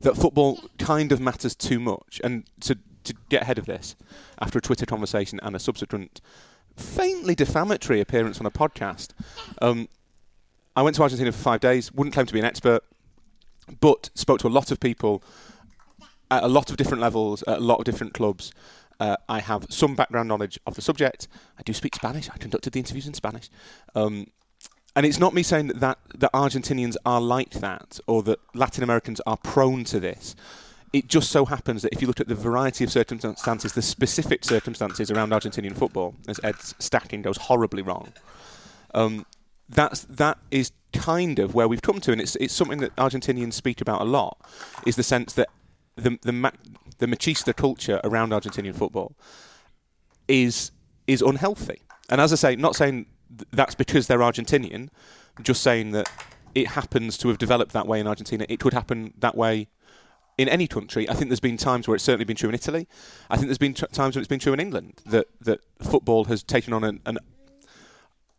[0.00, 2.20] that football kind of matters too much.
[2.22, 3.96] And to, to get ahead of this,
[4.40, 6.20] after a Twitter conversation and a subsequent
[6.76, 9.10] faintly defamatory appearance on a podcast,
[9.62, 9.88] um,
[10.76, 12.82] I went to Argentina for five days, wouldn't claim to be an expert,
[13.80, 15.22] but spoke to a lot of people
[16.30, 18.52] at a lot of different levels, at a lot of different clubs.
[19.00, 21.28] Uh, I have some background knowledge of the subject.
[21.58, 22.28] I do speak Spanish.
[22.30, 23.50] I conducted the interviews in Spanish.
[23.94, 24.28] Um,
[24.96, 29.20] and it's not me saying that, that, Argentinians are like that or that Latin Americans
[29.26, 30.36] are prone to this.
[30.92, 34.44] It just so happens that if you look at the variety of circumstances, the specific
[34.44, 38.12] circumstances around Argentinian football, as Ed's stacking goes horribly wrong,
[38.94, 39.26] um,
[39.68, 43.54] that's that is kind of where we've come to, and it's it's something that Argentinians
[43.54, 44.38] speak about a lot.
[44.86, 45.48] Is the sense that
[45.96, 46.52] the the
[46.98, 49.16] the machista culture around Argentinian football
[50.28, 50.70] is
[51.06, 51.80] is unhealthy.
[52.08, 53.06] And as I say, not saying
[53.50, 54.88] that's because they're Argentinian.
[55.42, 56.10] Just saying that
[56.54, 58.46] it happens to have developed that way in Argentina.
[58.48, 59.68] It could happen that way
[60.38, 61.08] in any country.
[61.08, 62.88] I think there's been times where it's certainly been true in Italy.
[63.30, 66.24] I think there's been t- times when it's been true in England that that football
[66.24, 67.18] has taken on an, an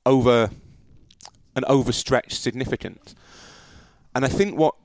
[0.06, 0.50] over
[1.56, 3.16] an overstretched significance.
[4.14, 4.76] And I think what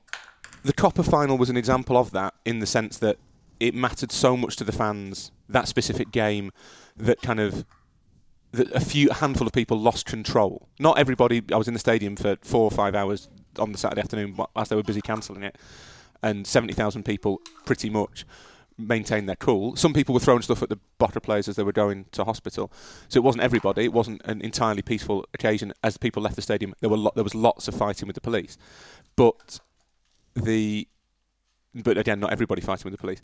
[0.63, 3.17] the Copa final was an example of that in the sense that
[3.59, 6.51] it mattered so much to the fans that specific game
[6.95, 7.65] that kind of
[8.53, 10.67] a few a handful of people lost control.
[10.79, 11.41] Not everybody.
[11.51, 14.69] I was in the stadium for four or five hours on the Saturday afternoon as
[14.69, 15.57] they were busy cancelling it,
[16.21, 18.25] and seventy thousand people pretty much
[18.77, 19.75] maintained their cool.
[19.75, 22.71] Some people were throwing stuff at the Boca players as they were going to hospital.
[23.09, 23.85] So it wasn't everybody.
[23.85, 25.73] It wasn't an entirely peaceful occasion.
[25.83, 28.15] As the people left the stadium, there were lo- there was lots of fighting with
[28.15, 28.57] the police,
[29.15, 29.59] but
[30.35, 30.87] the
[31.73, 33.21] but again, not everybody fighting with the police.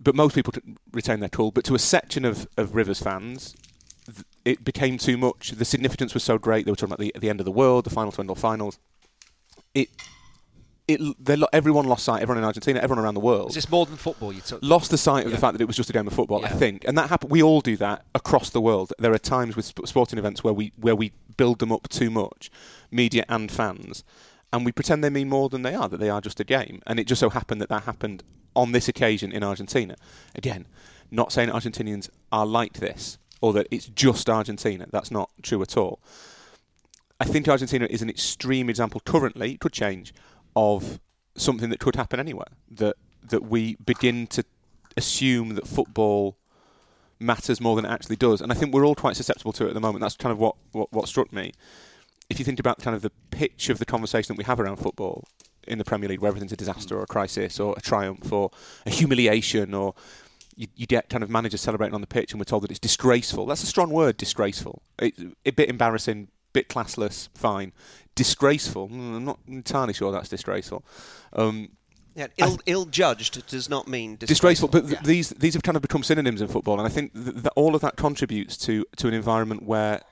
[0.00, 0.52] But most people
[0.92, 1.50] retained their cool.
[1.50, 3.54] But to a section of, of Rivers fans,
[4.44, 5.50] it became too much.
[5.50, 6.64] The significance was so great.
[6.64, 8.78] They were talking about the, the end of the world, the final twin finals.
[9.74, 9.88] It,
[10.86, 12.22] it, they, everyone lost sight.
[12.22, 13.50] Everyone in Argentina, everyone around the world.
[13.50, 14.32] Is this more than football?
[14.32, 14.60] You took?
[14.62, 15.36] Lost the sight of yeah.
[15.36, 16.40] the fact that it was just a game of football.
[16.40, 16.46] Yeah.
[16.46, 17.30] I think, and that happened.
[17.30, 18.92] We all do that across the world.
[18.98, 22.10] There are times with sp- sporting events where we where we build them up too
[22.10, 22.50] much,
[22.90, 24.02] media and fans,
[24.50, 25.90] and we pretend they mean more than they are.
[25.90, 26.80] That they are just a game.
[26.86, 28.22] And it just so happened that that happened
[28.56, 29.94] on this occasion in Argentina.
[30.34, 30.66] Again,
[31.10, 34.86] not saying Argentinians are like this or that it's just Argentina.
[34.90, 36.00] That's not true at all.
[37.20, 40.14] I think Argentina is an extreme example currently, it could change,
[40.54, 41.00] of
[41.36, 42.48] something that could happen anywhere.
[42.70, 42.96] That
[43.30, 44.44] that we begin to
[44.96, 46.36] assume that football
[47.20, 48.40] matters more than it actually does.
[48.40, 50.00] And I think we're all quite susceptible to it at the moment.
[50.00, 51.52] That's kind of what, what, what struck me.
[52.30, 54.76] If you think about kind of the pitch of the conversation that we have around
[54.76, 55.24] football
[55.66, 58.50] in the Premier League, where everything's a disaster or a crisis or a triumph or
[58.86, 59.94] a humiliation or
[60.58, 62.80] you, you, get kind of managers celebrating on the pitch, and we're told that it's
[62.80, 63.46] disgraceful.
[63.46, 64.82] That's a strong word, disgraceful.
[64.98, 65.14] It,
[65.46, 67.72] a bit embarrassing, bit classless, fine.
[68.16, 68.88] Disgraceful.
[68.88, 70.84] Mm, I'm not entirely sure that's disgraceful.
[71.32, 71.70] Um,
[72.16, 74.66] yeah, Ill, th- ill-judged does not mean disgraceful.
[74.66, 74.68] disgraceful.
[74.68, 75.06] But th- yeah.
[75.06, 77.76] these these have kind of become synonyms in football, and I think th- that all
[77.76, 80.02] of that contributes to to an environment where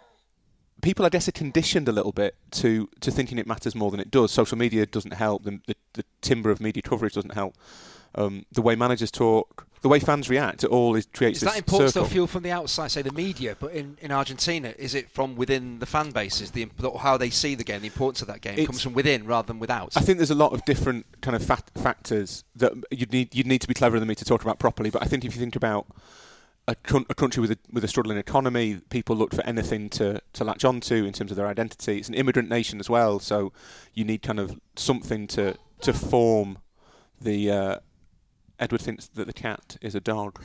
[0.83, 3.99] people, I guess, are conditioned a little bit to to thinking it matters more than
[3.99, 4.31] it does.
[4.31, 5.43] Social media doesn't help.
[5.43, 7.57] The, the, the timber of media coverage doesn't help.
[8.17, 11.43] Um, the way managers talk, the way fans react, it all is creates.
[11.43, 12.07] Is that important circle.
[12.07, 15.37] still fuel from the outside, say the media, but in, in Argentina, is it from
[15.37, 18.55] within the fan bases, the how they see the game, the importance of that game
[18.55, 19.97] It's- comes from within rather than without?
[19.97, 23.47] I think there's a lot of different kind of fat factors that you'd need you'd
[23.47, 24.91] need to be cleverer than me to talk about properly.
[24.91, 25.87] But I think if you think about
[26.69, 26.75] a,
[27.09, 30.65] a country with a, with a struggling economy, people look for anything to, to latch
[30.65, 31.99] onto in terms of their identity.
[31.99, 33.53] It's an immigrant nation as well, so
[33.95, 36.59] you need kind of something to to form
[37.21, 37.51] the.
[37.51, 37.79] Uh,
[38.59, 40.41] Edward thinks that the cat is a dog.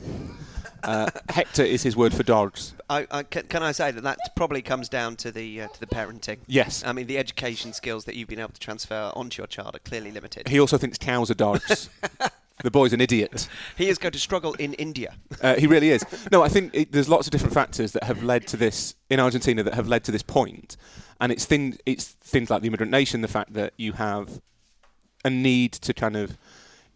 [0.82, 2.74] Uh, Hector is his word for dogs.
[2.90, 5.80] I, I, can, can I say that that probably comes down to the uh, to
[5.80, 6.38] the parenting?
[6.46, 6.82] Yes.
[6.84, 9.80] I mean, the education skills that you've been able to transfer onto your child are
[9.80, 10.48] clearly limited.
[10.48, 11.88] He also thinks cows are dogs.
[12.62, 13.48] the boy's an idiot.
[13.76, 15.14] He is going to struggle in India.
[15.40, 16.04] Uh, he really is.
[16.30, 19.20] No, I think it, there's lots of different factors that have led to this in
[19.20, 20.76] Argentina that have led to this point.
[21.20, 21.46] and it's
[21.86, 24.42] it's things like the immigrant nation, the fact that you have
[25.24, 26.36] a need to kind of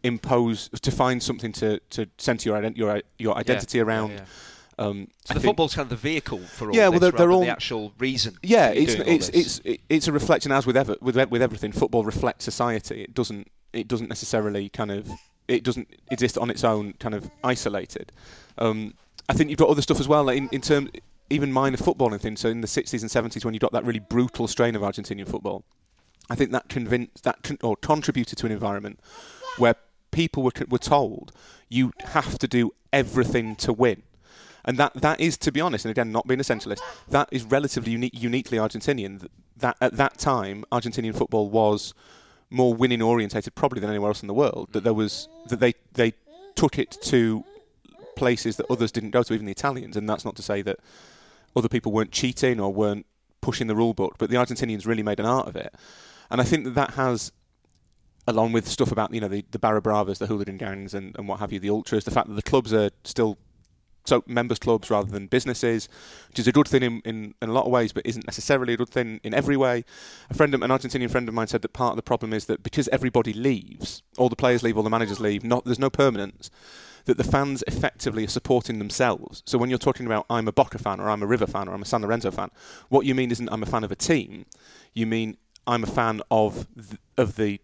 [0.06, 4.10] impose to find something to to center your ident- your your identity Yeah, around.
[4.12, 4.24] yeah.
[4.78, 7.10] Um, So I the think- football's kind of the vehicle for all Yeah, well, they're-
[7.10, 8.36] they're all- the actual reason.
[8.42, 11.72] Yeah, you're it's it's it's it's a reflection as with ever, with with everything.
[11.72, 13.02] Football reflects society.
[13.02, 15.10] It doesn't it doesn't necessarily kind of
[15.48, 18.10] it doesn't exist on its own, kind of isolated.
[18.58, 18.94] Um,
[19.28, 20.90] I think you've got other stuff as well, like in, in terms
[21.30, 22.40] even minor football and things.
[22.40, 25.26] So in the 60s and 70s, when you got that really brutal strain of Argentinian
[25.28, 25.64] football,
[26.30, 29.00] I think that convinced that con- or contributed to an environment
[29.58, 29.74] where
[30.16, 31.30] people were were told
[31.68, 34.02] you have to do everything to win.
[34.64, 37.92] And that, that is, to be honest, and again, not being essentialist, that is relatively
[37.92, 39.28] unique, uniquely Argentinian.
[39.56, 41.94] That at that time, Argentinian football was
[42.50, 44.72] more winning orientated, probably than anywhere else in the world.
[44.72, 46.14] That there was that they they
[46.54, 47.44] took it to
[48.16, 49.96] places that others didn't go to, even the Italians.
[49.96, 50.78] And that's not to say that
[51.54, 53.06] other people weren't cheating or weren't
[53.40, 55.72] pushing the rule book, but the Argentinians really made an art of it.
[56.30, 57.30] And I think that that has
[58.26, 61.28] along with stuff about you know the, the Barra Bravas, the hooligan gangs, and, and
[61.28, 63.38] what have you, the ultras, the fact that the clubs are still
[64.08, 65.88] so members clubs rather than businesses,
[66.28, 68.72] which is a good thing in, in, in a lot of ways, but isn't necessarily
[68.72, 69.84] a good thing in every way.
[70.30, 72.46] A friend, of, an Argentinian friend of mine, said that part of the problem is
[72.46, 75.90] that because everybody leaves, all the players leave, all the managers leave, not there's no
[75.90, 76.50] permanence.
[77.06, 79.44] That the fans effectively are supporting themselves.
[79.46, 81.74] So when you're talking about I'm a Boca fan or I'm a River fan or
[81.74, 82.50] I'm a San Lorenzo fan,
[82.88, 84.46] what you mean isn't I'm a fan of a team.
[84.92, 85.36] You mean
[85.68, 87.60] I'm a fan of the, of the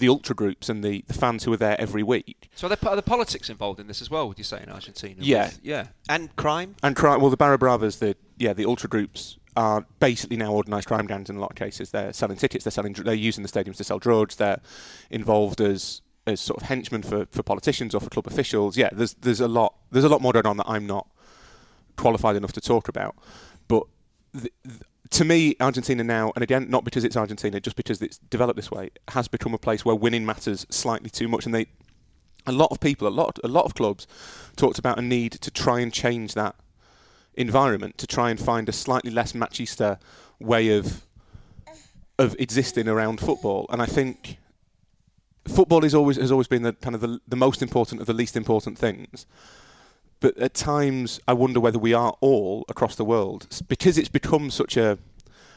[0.00, 2.50] the ultra groups and the, the fans who are there every week.
[2.56, 4.26] So are there, are there politics involved in this as well?
[4.28, 5.16] Would you say in Argentina?
[5.20, 5.44] Yeah.
[5.46, 5.86] With- yeah.
[6.08, 6.74] And crime?
[6.82, 10.88] And crime, well, the Barra Bravas, the yeah, the ultra groups are basically now organised
[10.88, 11.90] crime gangs in a lot of cases.
[11.90, 14.60] They're selling tickets, they're selling, they're using the stadiums to sell drugs, they're
[15.10, 18.76] involved as as sort of henchmen for, for politicians or for club officials.
[18.76, 21.06] Yeah, there's there's a lot there's a lot more going on that I'm not
[21.96, 23.14] qualified enough to talk about.
[23.68, 23.84] But
[24.32, 28.18] th- th- to me, Argentina now, and again, not because it's Argentina, just because it's
[28.18, 31.66] developed this way, has become a place where winning matters slightly too much, and they
[32.46, 34.06] a lot of people, a lot, a lot of clubs,
[34.56, 36.54] talked about a need to try and change that
[37.34, 39.98] environment, to try and find a slightly less machista
[40.38, 41.04] way of
[42.18, 43.66] of existing around football.
[43.70, 44.36] And I think
[45.48, 48.12] football is always has always been the kind of the, the most important of the
[48.12, 49.26] least important things.
[50.20, 54.50] But at times, I wonder whether we are all across the world because it's become
[54.50, 54.98] such a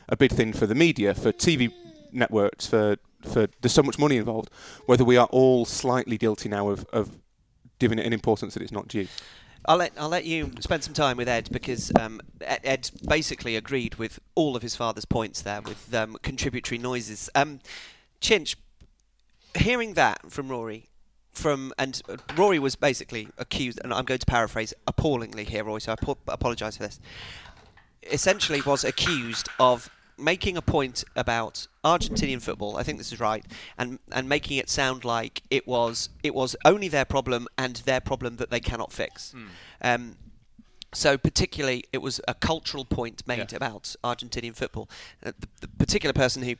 [0.10, 1.72] a big thing for the media, for TV
[2.12, 4.50] networks, for for there's so much money involved.
[4.86, 7.12] Whether we are all slightly guilty now of, of
[7.80, 9.08] giving it an importance that it's not due.
[9.66, 13.96] I'll let I'll let you spend some time with Ed because um, Ed, basically agreed
[13.96, 17.30] with all of his father's points there with um, contributory noises.
[17.34, 17.60] Um,
[18.22, 18.56] Chinch,
[19.56, 20.90] hearing that from Rory,
[21.34, 22.02] from and
[22.38, 25.82] Rory was basically accused, and I'm going to paraphrase appallingly here, Rory.
[25.82, 27.00] So I apo- apologise for this.
[28.12, 32.78] Essentially, was accused of making a point about Argentinian football.
[32.78, 33.46] I think this is right,
[33.78, 38.02] and and making it sound like it was it was only their problem and their
[38.02, 39.34] problem that they cannot fix.
[39.82, 40.18] Um,
[40.94, 43.56] so particularly, it was a cultural point made Yeah.
[43.58, 44.88] about Argentinian football.
[45.26, 46.56] Uh, the, the particular person who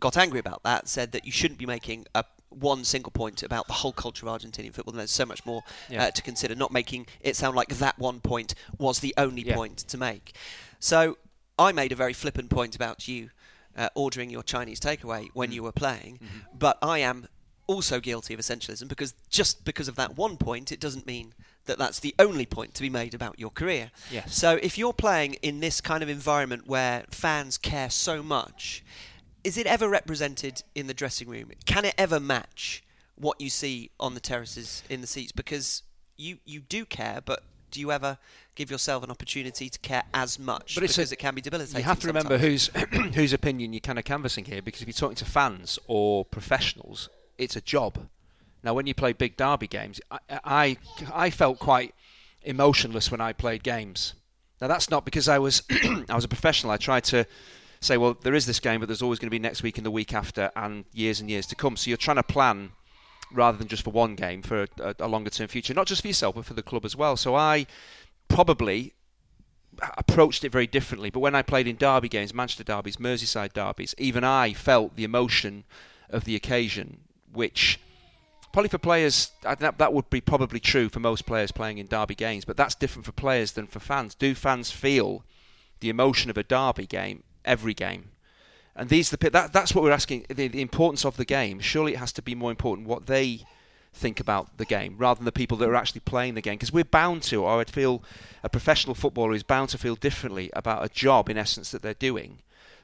[0.00, 3.66] got angry about that said that you shouldn't be making a one single point about
[3.66, 4.92] the whole culture of Argentinian football.
[4.92, 6.04] And there's so much more Yeah.
[6.04, 6.54] uh, to consider.
[6.54, 9.54] Not making it sound like that one point was the only Yeah.
[9.54, 10.34] point to make.
[10.80, 11.18] So
[11.58, 13.30] I made a very flippant point about you
[13.76, 15.54] uh, ordering your Chinese takeaway when Mm.
[15.54, 16.38] you were playing, Mm-hmm.
[16.58, 17.28] but I am
[17.68, 21.34] also guilty of essentialism because just because of that one point, it doesn't mean
[21.66, 23.90] that that's the only point to be made about your career.
[24.10, 24.34] Yes.
[24.34, 28.82] So if you're playing in this kind of environment where fans care so much,
[29.48, 31.50] is it ever represented in the dressing room?
[31.64, 32.84] Can it ever match
[33.16, 35.32] what you see on the terraces in the seats?
[35.32, 35.82] Because
[36.18, 38.18] you you do care, but do you ever
[38.56, 40.74] give yourself an opportunity to care as much?
[40.74, 41.78] But it's a- because it can be debilitating.
[41.78, 42.66] You have to remember whose
[43.14, 47.08] whose opinion you're kind of canvassing here, because if you're talking to fans or professionals,
[47.38, 48.06] it's a job.
[48.62, 50.76] Now, when you play big derby games, I, I
[51.26, 51.94] I felt quite
[52.42, 54.12] emotionless when I played games.
[54.60, 55.62] Now, that's not because I was
[56.10, 56.70] I was a professional.
[56.70, 57.26] I tried to
[57.80, 59.86] say, well, there is this game, but there's always going to be next week and
[59.86, 61.76] the week after, and years and years to come.
[61.76, 62.72] So you're trying to plan
[63.32, 66.08] rather than just for one game for a, a longer term future, not just for
[66.08, 67.16] yourself but for the club as well.
[67.16, 67.66] So I
[68.28, 68.94] probably
[69.96, 71.10] approached it very differently.
[71.10, 75.04] But when I played in derby games, Manchester derbies, Merseyside derbies, even I felt the
[75.04, 75.64] emotion
[76.10, 77.00] of the occasion,
[77.32, 77.78] which
[78.52, 82.14] probably for players that, that would be probably true for most players playing in derby
[82.14, 84.14] games, but that's different for players than for fans.
[84.14, 85.24] Do fans feel
[85.80, 88.10] the emotion of a derby game every game?
[88.76, 90.26] And these the that that's what we're asking.
[90.28, 91.58] The, the importance of the game.
[91.58, 93.42] Surely it has to be more important what they
[93.92, 96.72] think about the game rather than the people that are actually playing the game because
[96.72, 98.02] we're bound to or I'd feel
[98.42, 101.94] a professional footballer is bound to feel differently about a job in essence that they're
[101.94, 102.38] doing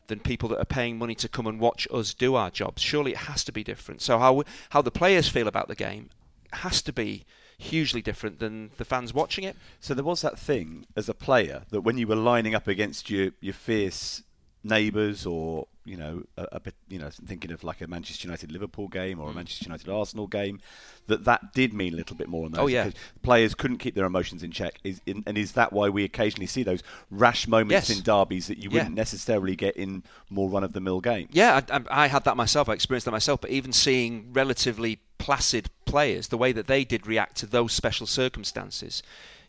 [0.09, 3.13] than people that are paying money to come and watch us do our jobs surely
[3.13, 6.11] it has to be different so how how the players feel about the game
[6.53, 7.25] has to be
[7.59, 11.63] hugely different than the fans watching it So there was that thing as a player
[11.71, 14.23] that when you were lining up against your your fierce
[14.65, 18.51] neighbours or you know a, a bit you know thinking of like a Manchester United
[18.51, 19.37] Liverpool game or a mm.
[19.37, 20.61] Manchester United Arsenal game
[21.07, 22.85] that that did mean a little bit more on those Oh, yeah.
[22.85, 26.03] because players couldn't keep their emotions in check is in, and is that why we
[26.03, 27.99] occasionally see those rash moments Yes.
[27.99, 28.79] in derbies that you Yeah.
[28.79, 32.25] wouldn't necessarily get in more run of the mill games Yeah, I, I, I had
[32.25, 32.69] that myself.
[32.71, 33.43] I experienced that myself.
[33.43, 38.07] But even seeing relatively placid players, the way that they did react to those special
[38.07, 39.03] circumstances,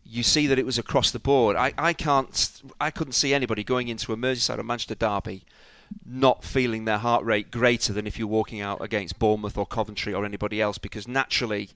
[0.06, 1.56] you see that it was across the board.
[1.56, 5.44] I, I can't, I couldn't see anybody going into a Merseyside or Manchester derby
[6.06, 10.14] not feeling their heart rate greater than if you're walking out against Bournemouth or Coventry
[10.14, 11.70] or anybody else, because naturally,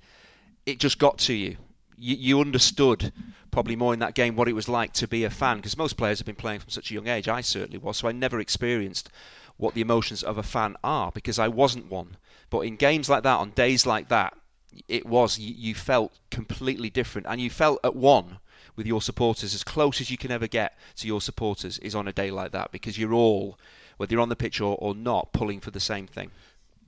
[0.66, 1.58] it just got to you.
[1.98, 3.12] You, you understood
[3.52, 5.98] probably more in that game what it was like to be a fan, because most
[5.98, 7.28] players have been playing from such a young age.
[7.28, 9.10] I certainly was, so I never experienced
[9.58, 12.18] what the emotions of a fan are because I wasn't one.
[12.50, 14.36] But in games like that, on days like that,
[14.88, 18.40] it was you, you felt completely different, and you felt at one
[18.76, 22.08] with your supporters as close as you can ever get to your supporters is on
[22.08, 23.60] a day like that because you're all,
[23.98, 26.32] whether you're on the pitch or, or not, pulling for the same thing.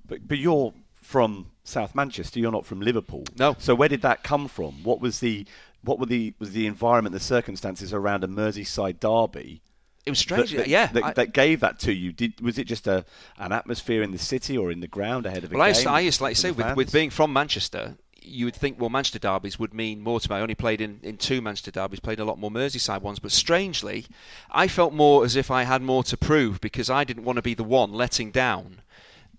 [0.08, 2.40] But, but you're from South Manchester.
[2.40, 3.26] You're not from Liverpool.
[3.38, 3.56] No.
[3.60, 4.84] So where did that come from?
[4.84, 5.46] What was the
[5.84, 9.62] what were the was the environment, the circumstances around a Merseyside derby?
[10.06, 10.88] It was strange, That, yeah.
[10.88, 12.12] That, I- that gave that to you.
[12.12, 13.06] Did was it just a
[13.38, 15.76] an atmosphere in the city or in the ground ahead of a Well, I game?
[15.76, 18.80] used, to, I used like to say, with, with being from Manchester, you would think,
[18.80, 20.36] well, Manchester derbies would mean more to me.
[20.38, 23.32] I only played in, in two Manchester derbies, played a lot more Merseyside ones, but
[23.32, 24.06] strangely,
[24.52, 27.42] I felt more as if I had more to prove because I didn't want to
[27.44, 28.82] be the one letting down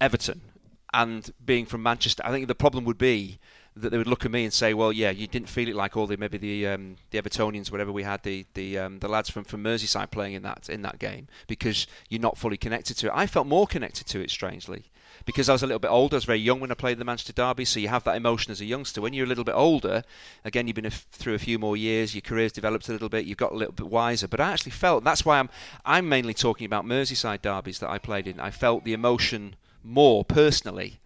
[0.00, 0.42] Everton.
[0.94, 3.38] And being from Manchester, I think the problem would be
[3.74, 5.96] that they would look at me and say, "Well, yeah, you didn't feel it like
[5.96, 9.30] all the maybe the um, the Evertonians, whatever we had, the the um, the lads
[9.30, 13.06] from, from Merseyside playing in that in that game because you're not fully connected to
[13.06, 14.84] it." I felt more connected to it, strangely,
[15.24, 16.16] because I was a little bit older.
[16.16, 18.52] I was very young when I played the Manchester Derby, so you have that emotion
[18.52, 19.00] as a youngster.
[19.00, 20.04] When you're a little bit older,
[20.44, 23.08] again, you've been a f- through a few more years, your career's developed a little
[23.08, 24.28] bit, you've got a little bit wiser.
[24.28, 25.48] But I actually felt that's why I'm
[25.86, 28.38] I'm mainly talking about Merseyside derbies that I played in.
[28.38, 31.00] I felt the emotion more personally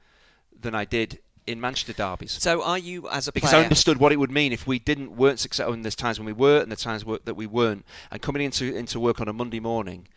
[0.60, 2.32] than I did in Manchester derbies.
[2.32, 3.60] So are you as a Because player?
[3.60, 5.72] I understood what it would mean if we didn't weren't successful.
[5.72, 7.84] And there's times when we were, and there's times that we weren't.
[8.10, 10.08] And coming into into work on a Monday morning,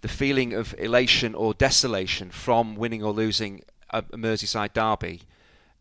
[0.00, 5.22] the feeling of elation or desolation from winning or losing a, a Merseyside derby,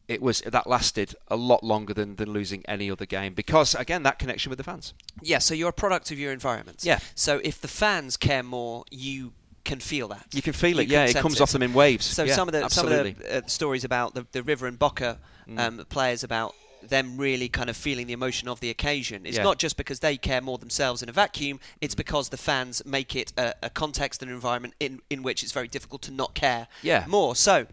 [0.08, 3.34] it was that lasted a lot longer than, than losing any other game.
[3.34, 4.94] Because again, that connection with the fans.
[5.22, 6.84] Yeah, so you're a product of your environment.
[6.84, 7.00] Yeah.
[7.14, 9.34] So if the fans care more, you
[9.68, 10.26] can feel that.
[10.34, 10.88] You can feel it.
[10.88, 11.42] You yeah, it comes it.
[11.44, 12.06] off them in waves.
[12.06, 13.14] So Yeah, some of the absolutely.
[13.14, 15.60] some of the uh, stories about the, the River and Boca Mm.
[15.60, 16.54] um, players about
[16.84, 19.26] them really kind of feeling the emotion of the occasion.
[19.26, 19.44] It's Yeah.
[19.50, 21.60] not just because they care more themselves in a vacuum.
[21.80, 25.54] It's because the fans make it a, a context and environment in in which it's
[25.54, 27.06] very difficult to not care Yeah.
[27.08, 27.36] more.
[27.36, 27.66] So,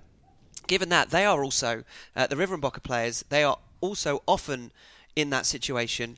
[0.68, 1.83] given that they are also
[2.16, 4.70] uh, the River and Boca players, they are also often
[5.16, 6.16] in that situation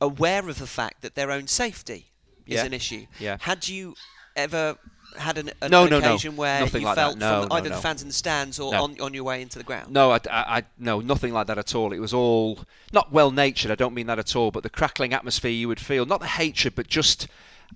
[0.00, 2.00] aware of the fact that their own safety
[2.46, 2.64] is Yeah.
[2.66, 3.06] an issue.
[3.18, 3.36] Yeah.
[3.40, 3.94] Had you
[4.36, 4.76] ever
[5.16, 6.06] had an, an No, no, no.
[6.06, 7.76] occasion where Nothing you like felt No, from no, either no.
[7.76, 8.84] the fans in the stands or No.
[8.84, 9.90] on, on your way into the ground?
[9.92, 11.92] No, I, I, I- no, nothing like that at all.
[11.92, 12.60] It was all
[12.92, 13.70] not well natured.
[13.70, 14.50] I don't mean that at all.
[14.50, 17.26] But the crackling atmosphere you would feel, not the hatred, but just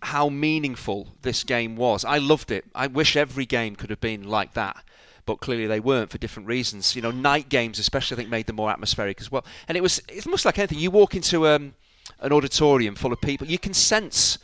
[0.02, 2.04] how meaningful this game was.
[2.04, 2.64] I loved it.
[2.74, 4.82] I wish every game could have been like that.
[5.26, 6.96] But clearly they weren't for different reasons.
[6.96, 9.44] You know, night games especially, I think, made them more atmospheric as well.
[9.68, 10.78] And it was it's much like anything.
[10.78, 11.74] You walk into um,
[12.20, 14.38] an auditorium full of people, you can sense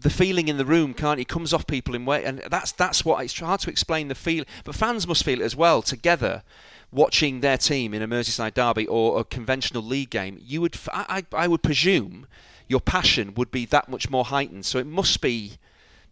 [0.00, 1.28] the feeling in the room, can't it?
[1.28, 4.44] Comes off people in way, and that's that's what it's hard to explain the feel.
[4.64, 6.42] But fans must feel it as well together,
[6.92, 10.38] watching their team in a Merseyside derby or a conventional league game.
[10.40, 12.26] You would, I, I would presume,
[12.68, 14.64] your passion would be that much more heightened.
[14.66, 15.58] So it must be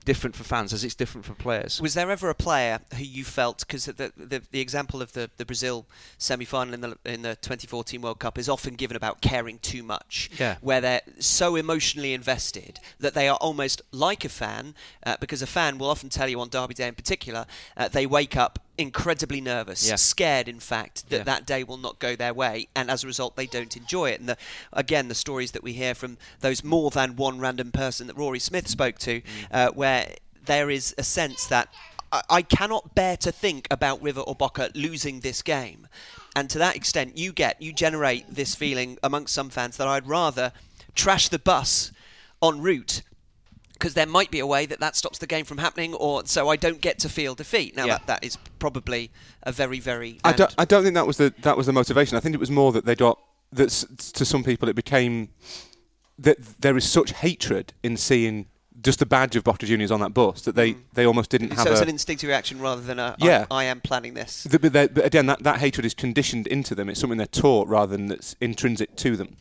[0.02, 1.80] different for fans as it's different for players.
[1.80, 5.30] Was there ever a player who you felt because the, the the example of the,
[5.36, 5.86] the Brazil
[6.18, 9.82] semi final in the in the 2014 World Cup is often given about caring too
[9.82, 10.56] much, Yeah.
[10.60, 14.74] where they're so emotionally invested that they are almost like a fan,
[15.06, 18.06] uh, because a fan will often tell you on Derby Day in particular, uh, they
[18.06, 19.96] wake up incredibly nervous, Yeah.
[19.96, 21.22] scared in fact that Yeah.
[21.24, 24.20] that day will not go their way, and as a result they don't enjoy it.
[24.20, 24.36] And the,
[24.72, 28.38] again, the stories that we hear from those more than one random person that Rory
[28.40, 31.68] Smith spoke to, uh, where there is a sense that
[32.10, 35.86] I, I cannot bear to think about River or Boca losing this game.
[36.34, 40.06] And to that extent, you get, you generate this feeling amongst some fans that I'd
[40.06, 40.52] rather
[40.94, 41.92] trash the bus
[42.42, 43.02] en route
[43.82, 46.48] because there might be a way that that stops the game from happening, or so
[46.48, 47.76] I don't get to feel defeat.
[47.76, 47.98] Now Yeah.
[47.98, 49.10] that, that is probably
[49.42, 50.20] a very very.
[50.22, 52.16] I don't, I don't think that was the that was the motivation.
[52.16, 53.18] I think it was more that they got
[53.50, 53.70] that
[54.14, 55.30] to some people it became
[56.16, 58.46] that there is such hatred in seeing
[58.82, 61.64] just the badge of Boca Juniors on that bus that they, they almost didn't have
[61.64, 63.46] so it's a an instinctive reaction rather than a Yeah.
[63.50, 64.44] I, I am planning this.
[64.44, 66.88] The- But, but again, that, that hatred is conditioned into them.
[66.88, 69.36] It's something they're taught rather than that's intrinsic to them.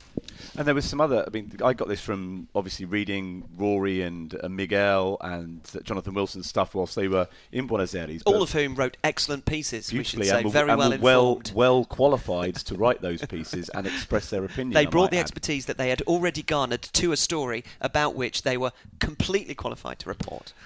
[0.57, 1.23] And there was some other.
[1.25, 6.13] I mean, I got this from obviously reading Rory and uh, Miguel and uh, Jonathan
[6.13, 8.21] Wilson's stuff whilst they were in Buenos Aires.
[8.25, 9.93] All of whom wrote excellent pieces.
[9.93, 11.51] We should beautifully say and were, very and well were well informed.
[11.55, 14.73] well qualified to write those pieces and express their opinion.
[14.73, 15.21] They brought the add.
[15.21, 19.99] expertise that they had already garnered to a story about which they were completely qualified
[19.99, 20.53] to report.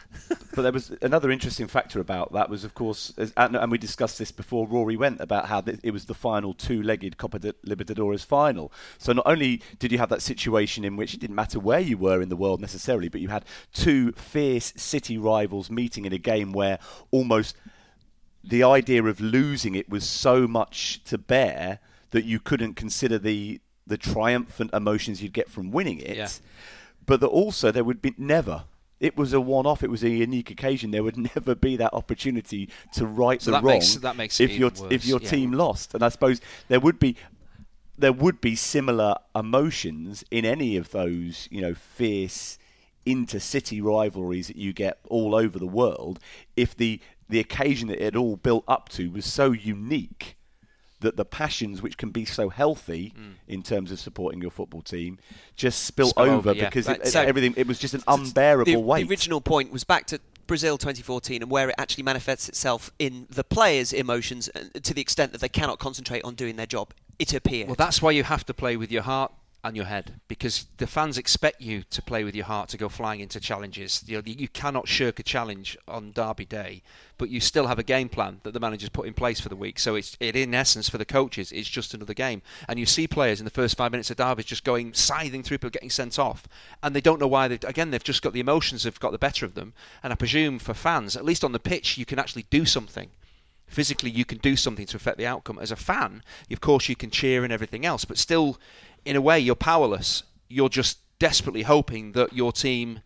[0.56, 3.78] But there was another interesting factor about that was, of course, as, and, and we
[3.78, 7.52] discussed this before Rory went about how th- it was the final two-legged Copa de
[7.68, 8.72] Libertadores final.
[8.98, 11.98] So not only did you have that situation in which it didn't matter where you
[11.98, 13.44] were in the world necessarily, but you had
[13.74, 16.80] two fierce city rivals meeting in a game where
[17.12, 17.58] almost
[18.44, 21.80] the idea of losing it was so much to bear
[22.12, 26.30] that you couldn't consider the the triumphant emotions you'd get from winning it, Yeah.
[27.06, 28.64] But that also there would be never.
[29.00, 29.84] It was a one-off.
[29.84, 30.92] It was a unique occasion.
[30.92, 34.40] There would never be that opportunity to right So the that wrong makes- that makes
[34.40, 35.30] if your even if your yeah.
[35.30, 35.94] team lost.
[35.94, 37.16] And I suppose there would be
[37.98, 42.58] there would be similar emotions in any of those, you know, fierce
[43.06, 46.20] intercity rivalries that you get all over the world
[46.56, 47.00] if the
[47.30, 50.36] the occasion that it all built up to was so unique
[51.02, 53.14] that the passions which can be so healthy
[53.48, 55.20] in terms of supporting your football team
[55.56, 56.66] just spill Spill over, over, yeah.
[56.66, 59.04] because Right, it, so- everything it was just an unbearable the, weight.
[59.08, 63.26] the original point was back to Brazil 2014 and where it actually manifests itself in
[63.30, 66.94] the players' emotions uh, to the extent that they cannot concentrate on doing their job.
[67.18, 67.66] It appears.
[67.68, 69.32] Well, that's why you have to play with your heart
[69.66, 72.88] and your head because the fans expect you to play with your heart to go
[72.88, 74.04] flying into challenges.
[74.06, 76.84] You know, you cannot shirk a challenge on Derby Day,
[77.18, 79.56] but you still have a game plan that the manager's put in place for the
[79.56, 79.80] week.
[79.80, 82.44] So it's it in essence for the coaches, it's just another game.
[82.70, 85.58] And you see players in the first five minutes of Derby just going scything through
[85.58, 86.48] people getting sent off,
[86.84, 87.48] and they don't know why.
[87.48, 89.74] They again they've just got the emotions have got the better of them.
[90.04, 93.10] And I presume for fans, at least on the pitch, you can actually do something
[93.68, 95.60] physically you can do something to affect the outcome.
[95.60, 98.58] As a fan, of course, you can cheer and everything else, but still,
[99.06, 100.24] in a way, you're powerless.
[100.50, 103.00] You're just desperately hoping that your team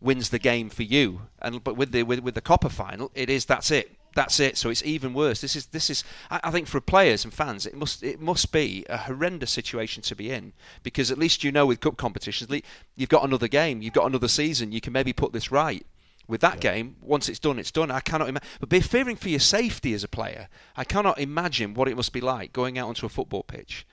[0.00, 1.22] wins the game for you.
[1.40, 3.96] And but with the with, with the Copa final, it is that's it.
[4.14, 4.56] That's it.
[4.56, 5.40] So it's even worse.
[5.40, 6.02] This is this is.
[6.30, 10.02] I, I think for players and fans, it must it must be a horrendous situation
[10.04, 12.62] to be in because at least you know with cup competitions,
[12.96, 14.72] you've got another game, you've got another season.
[14.72, 15.86] You can maybe put this right
[16.28, 17.88] with that game, once it's done, it's done.
[17.88, 20.48] I cannot imagine, but be fearing for your safety as a player.
[20.76, 23.86] I cannot imagine what it must be like going out onto a football pitch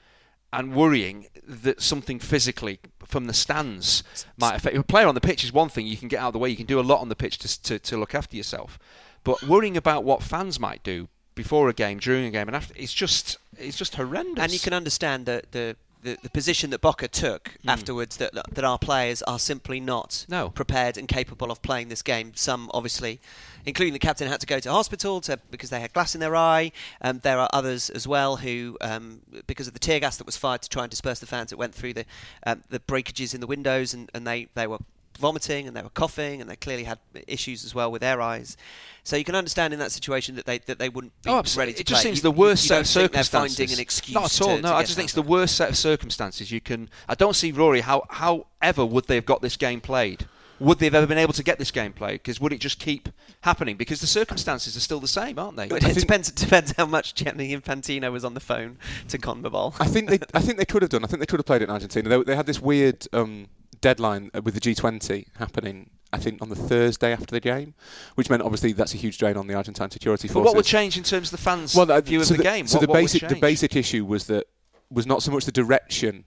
[0.53, 4.03] and worrying that something physically from the stands
[4.37, 4.77] might affect.
[4.77, 6.49] A player on the pitch is one thing; you can get out of the way,
[6.49, 8.79] you can do a lot on the pitch to to, to look after yourself.
[9.23, 12.73] But worrying about what fans might do before a game, during a game, and after,
[12.77, 14.43] it's just it's just horrendous.
[14.43, 18.63] and you can understand the, the, the, the position that Boca took afterwards that that
[18.63, 20.49] our players are simply not No.
[20.49, 22.33] prepared and capable of playing this game.
[22.35, 23.19] Some obviously,
[23.65, 26.35] including the captain, had to go to hospital to, because they had glass in their
[26.35, 26.71] eye.
[27.01, 30.37] Um, there are others as well who, um, because of the tear gas that was
[30.37, 32.05] fired to try and disperse the fans, it went through the
[32.45, 34.79] um, the breakages in the windows and, and they, they were
[35.19, 38.57] vomiting and they were coughing and they clearly had issues as well with their eyes.
[39.03, 41.71] So you can understand in that situation that they that they wouldn't be Oh, absolutely.
[41.71, 42.09] ready to It just play.
[42.09, 43.57] seems You- the worst you set don't of think they're circumstances.
[43.57, 44.15] finding an excuse.
[44.15, 44.55] Not at all.
[44.57, 46.89] to- no, to I just think it's out the worst set of circumstances you can.
[47.09, 47.81] I don't see Rory.
[47.81, 50.27] How however would they have got this game played?
[50.59, 52.21] Would they have ever been able to get this game played?
[52.21, 53.09] Because would it just keep
[53.41, 53.75] happening?
[53.75, 55.65] Because the circumstances are still the same, aren't they?
[55.69, 56.29] It depends.
[56.29, 58.77] It depends how much Gianni Infantino was on the phone
[59.09, 59.75] to CONMEBOL.
[59.81, 61.03] I think they, I think they could have done.
[61.03, 62.07] I think they could have played it in Argentina.
[62.07, 63.47] They, they had this weird um,
[63.83, 65.91] deadline uh, with the G20 happening.
[66.11, 67.73] I think on the Thursday after the game,
[68.15, 70.45] which meant obviously that's a huge drain on the Argentine security But forces.
[70.45, 72.67] what would change in terms of the fans' well, uh, view of so the, game?
[72.67, 74.45] So What- the basic the basic issue was that
[74.91, 76.25] was not so much the direction.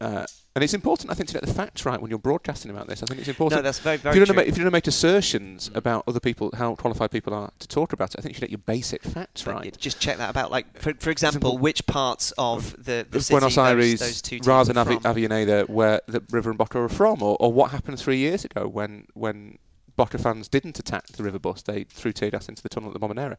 [0.00, 0.26] Uh,
[0.56, 3.02] and it's important, I think, to get the facts right when you're broadcasting about this.
[3.02, 3.58] I think it's important.
[3.58, 4.36] No, that's very, if very you're going to true.
[4.40, 7.68] make, if you're going to make assertions about other people, how qualified people are to
[7.68, 9.78] talk about it, I think you should get your basic facts But right.
[9.78, 10.50] Just check that about.
[10.50, 14.36] Like, for, for example, which parts of the, the city Buenos those, Aires, those two
[14.36, 14.78] teams rather than.
[14.78, 18.46] Avi- Avellaneda, where the River and Boca are from, or, or what happened three years
[18.46, 19.58] ago when when
[19.96, 23.00] Boca fans didn't attack the river bus, they threw tear gas into the tunnel at
[23.00, 23.36] the Bombonera.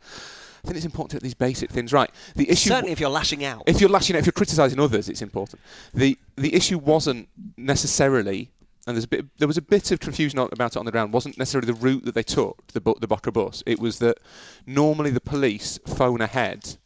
[0.64, 2.10] I think it's important to get these basic things right.
[2.36, 3.64] The issue, Certainly, if you're lashing out.
[3.68, 5.62] if you're lashing out, if you're criticising others, it's important.
[5.94, 8.50] the The issue wasn't necessarily,
[8.88, 11.14] and there's a bit, there was a bit of confusion about it on the ground.
[11.14, 13.62] wasn't necessarily the route that they took, the Bu- the bus.
[13.66, 14.18] It was that
[14.66, 16.78] normally the police phone ahead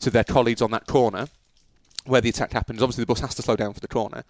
[0.00, 1.28] to their colleagues on that corner
[2.06, 2.82] where the attack happens.
[2.82, 4.24] Obviously, the bus has to slow down for the corner,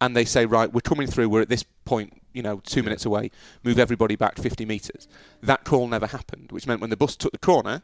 [0.00, 1.28] and they say, right, we're coming through.
[1.28, 3.30] We're at this point, you know, two minutes away.
[3.62, 5.08] Move everybody back 50 metres.
[5.42, 7.82] That call never happened, which meant when the bus took the corner,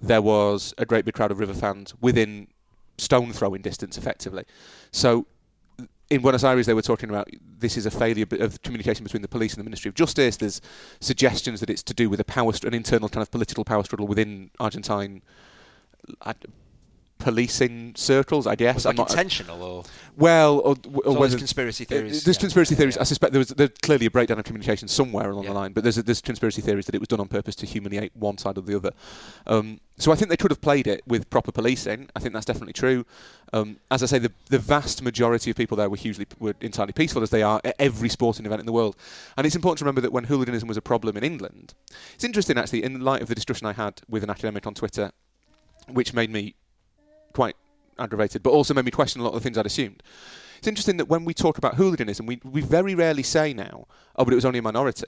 [0.00, 2.48] there was a great big crowd of River fans within
[2.98, 4.44] stone throwing distance, effectively.
[4.90, 5.26] So.
[6.08, 9.28] In Buenos Aires, they were talking about this is a failure of communication between the
[9.28, 10.36] police and the Ministry of Justice.
[10.36, 10.60] There's
[11.00, 14.06] suggestions that it's to do with a power, an internal kind of political power struggle
[14.06, 15.22] within Argentine
[16.20, 16.34] uh,
[17.18, 18.84] policing circles, I guess.
[18.84, 19.84] Like not, intentional or
[20.16, 22.24] well, or, or whether conspiracy theories.
[22.24, 22.40] there's Yeah.
[22.40, 22.96] conspiracy theories.
[22.96, 23.02] yeah.
[23.02, 25.50] I suspect there was there's clearly a breakdown of communication somewhere along Yeah.
[25.50, 27.66] the line, but there's a, there's conspiracy theories that it was done on purpose to
[27.66, 28.90] humiliate one side or the other.
[29.46, 32.08] Um, so I think they could have played it with proper policing.
[32.14, 33.06] I think that's definitely true.
[33.52, 36.92] Um, as I say, the the vast majority of people there were hugely were entirely
[36.92, 38.96] peaceful, as they are at every sporting event in the world.
[39.36, 41.74] And it's important to remember that when hooliganism was a problem in England,
[42.14, 45.12] it's interesting actually in light of the discussion I had with an academic on Twitter,
[45.88, 46.54] which made me
[47.36, 47.56] quite
[47.98, 50.02] aggravated, but also made me question a lot of the things I'd assumed.
[50.58, 54.24] It's interesting that when we talk about hooliganism, we, we very rarely say now, oh,
[54.24, 55.06] but it was only a minority.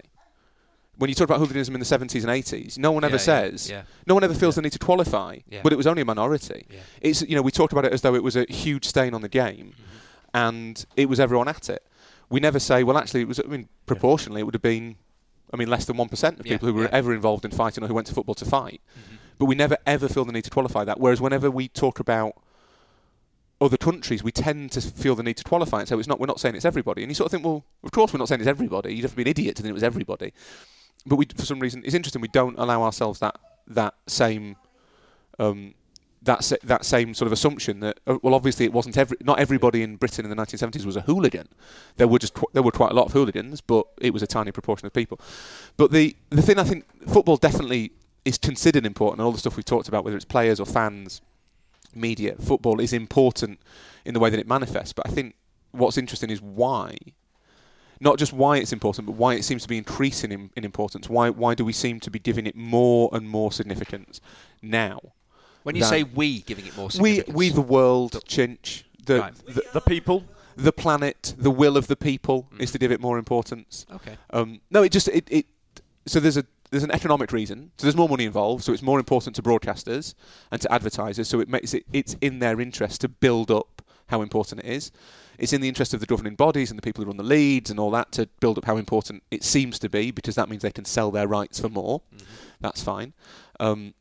[0.99, 3.49] When you talk about hooliganism in the 70s and 80s, no one ever Yeah, yeah,
[3.51, 3.83] says, yeah.
[4.07, 5.61] no one ever feels the need to qualify, Yeah.
[5.63, 6.67] but it was only a minority.
[6.69, 6.81] Yeah.
[7.01, 9.23] It's, you know, we talk about it as though it was a huge stain on
[9.23, 10.47] the game Mm-hmm.
[10.47, 11.83] and it was everyone at it.
[12.29, 14.97] We never say, well, actually, it was, I mean, proportionally, it would have been,
[15.55, 16.89] I mean, less than 1% of Yeah, people who were yeah.
[17.01, 18.81] ever involved in fighting or who went to football to fight.
[19.39, 21.01] But we never ever feel the need to qualify that.
[21.01, 22.35] Whereas whenever we talk about
[23.61, 25.89] other countries, we tend to feel the need to qualify it.
[25.89, 27.03] So it's not we're not saying it's everybody.
[27.03, 28.95] And you sort of think, well, of course we're not saying it's everybody.
[28.95, 30.33] You'd have to be an idiot to think it was everybody.
[31.07, 32.21] But we, for some reason, it's interesting.
[32.21, 34.57] We don't allow ourselves that that same
[35.39, 35.75] um,
[36.23, 39.83] that that same sort of assumption that uh, well, obviously it wasn't every not everybody
[39.83, 41.49] in Britain in the 1970s was a hooligan.
[41.97, 44.53] There were just there were quite a lot of hooligans, but it was a tiny
[44.53, 45.21] proportion of people.
[45.77, 47.93] But the the thing I think football definitely
[48.29, 51.21] is considered important, and all the stuff we've talked about, whether it's players or fans,
[51.95, 53.59] media, football is important
[54.05, 54.93] in the way that it manifests.
[54.93, 55.35] But I think
[55.73, 56.97] what's interesting is why.
[58.01, 61.09] Not just why it's important, but why it seems to be increasing in, in importance.
[61.09, 64.21] Why why do we seem to be giving it more and more significance
[64.63, 65.01] now?
[65.65, 69.35] When you say we giving it more We significance, we the world, Chinch, the, Right.
[69.47, 70.19] the The people.
[70.57, 72.61] the planet, the will of the people Mm.
[72.65, 73.87] is to give it more importance.
[73.99, 75.47] okay, Um, no, it just it, it
[76.07, 77.71] so there's a there's an economic reason.
[77.77, 78.65] So there's more money involved.
[78.65, 80.15] So it's more important to broadcasters
[80.51, 81.29] and to advertisers.
[81.29, 84.91] So it makes it it's in their interest to build up how important it is.
[85.39, 87.71] It's in the interest of the governing bodies and the people who run the leads
[87.71, 90.63] and all that to build up how important it seems to be because that means
[90.63, 92.03] they can sell their rights for more.
[92.61, 93.13] That's fine.
[93.61, 93.95] Um,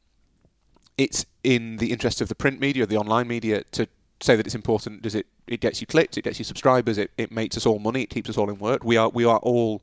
[0.97, 3.88] it's in the interest of the print media, the online media, to
[4.20, 5.03] say that it's important.
[5.03, 5.28] Does it?
[5.45, 8.09] It gets you clicks, it gets you subscribers, it, it makes us all money, it
[8.09, 8.84] keeps us all in work.
[8.84, 9.82] We are we are all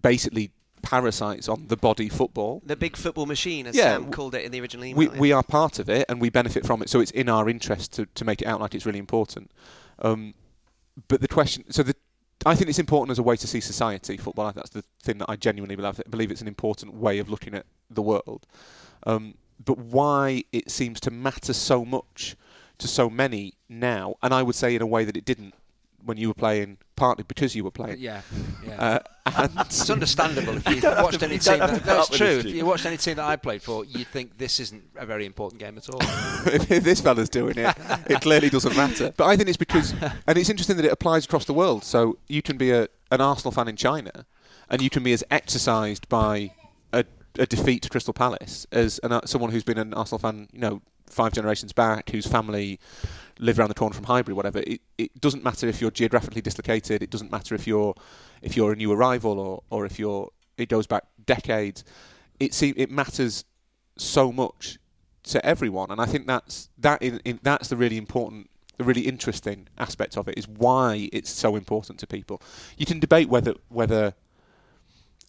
[0.00, 0.52] basically
[0.88, 2.62] parasites on the body football.
[2.64, 4.98] The big football machine, as Yeah, Sam called it in the original email.
[4.98, 5.20] We yeah.
[5.20, 6.88] we are part of it and we benefit from it.
[6.88, 9.50] So it's in our interest to, to make it out like it's really important.
[9.98, 10.34] Um,
[11.08, 11.94] but the question, so the
[12.46, 14.16] I think it's important as a way to see society.
[14.16, 16.00] Football, I think that's the thing that I genuinely believe.
[16.00, 18.46] I believe it's an important way of looking at the world.
[19.06, 22.36] Um, but why it seems to matter so much
[22.78, 25.54] to so many now, and I would say in a way that it didn't
[26.04, 27.98] when you were playing, partly because you were playing.
[27.98, 28.22] yeah,
[28.66, 28.80] yeah.
[28.80, 28.98] Uh,
[29.36, 31.58] and it's understandable if you watched to- any you team.
[31.58, 32.38] That, that's true.
[32.38, 35.26] If you watched any team that I played for, you'd think this isn't a very
[35.26, 36.00] important game at all.
[36.46, 37.76] if this fella's doing it,
[38.08, 39.12] it clearly doesn't matter.
[39.16, 39.94] But I think it's because,
[40.26, 41.84] and it's interesting that it applies across the world.
[41.84, 44.26] So you can be a, an Arsenal fan in China,
[44.70, 46.52] and you can be as exercised by
[46.92, 47.04] a,
[47.38, 50.82] a defeat to Crystal Palace as an, someone who's been an Arsenal fan, you know,
[51.10, 52.78] five generations back, whose family
[53.38, 54.60] live around the corner from Highbury, whatever.
[54.60, 57.02] It, it doesn't matter if you're geographically dislocated.
[57.02, 57.94] It doesn't matter if you're
[58.42, 61.84] if you're a new arrival or, or if you're it goes back decades.
[62.40, 63.44] It it matters
[63.96, 64.78] so much
[65.24, 69.02] to everyone, and I think that's that in, in, that's the really important, the really
[69.02, 72.40] interesting aspect of it is why it's so important to people.
[72.76, 74.14] You can debate whether whether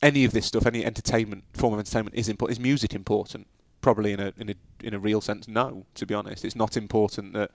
[0.01, 2.57] any of this stuff, any entertainment form of entertainment, is important.
[2.57, 3.47] Is music important?
[3.81, 5.85] Probably in a in a in a real sense, no.
[5.95, 7.51] To be honest, it's not important that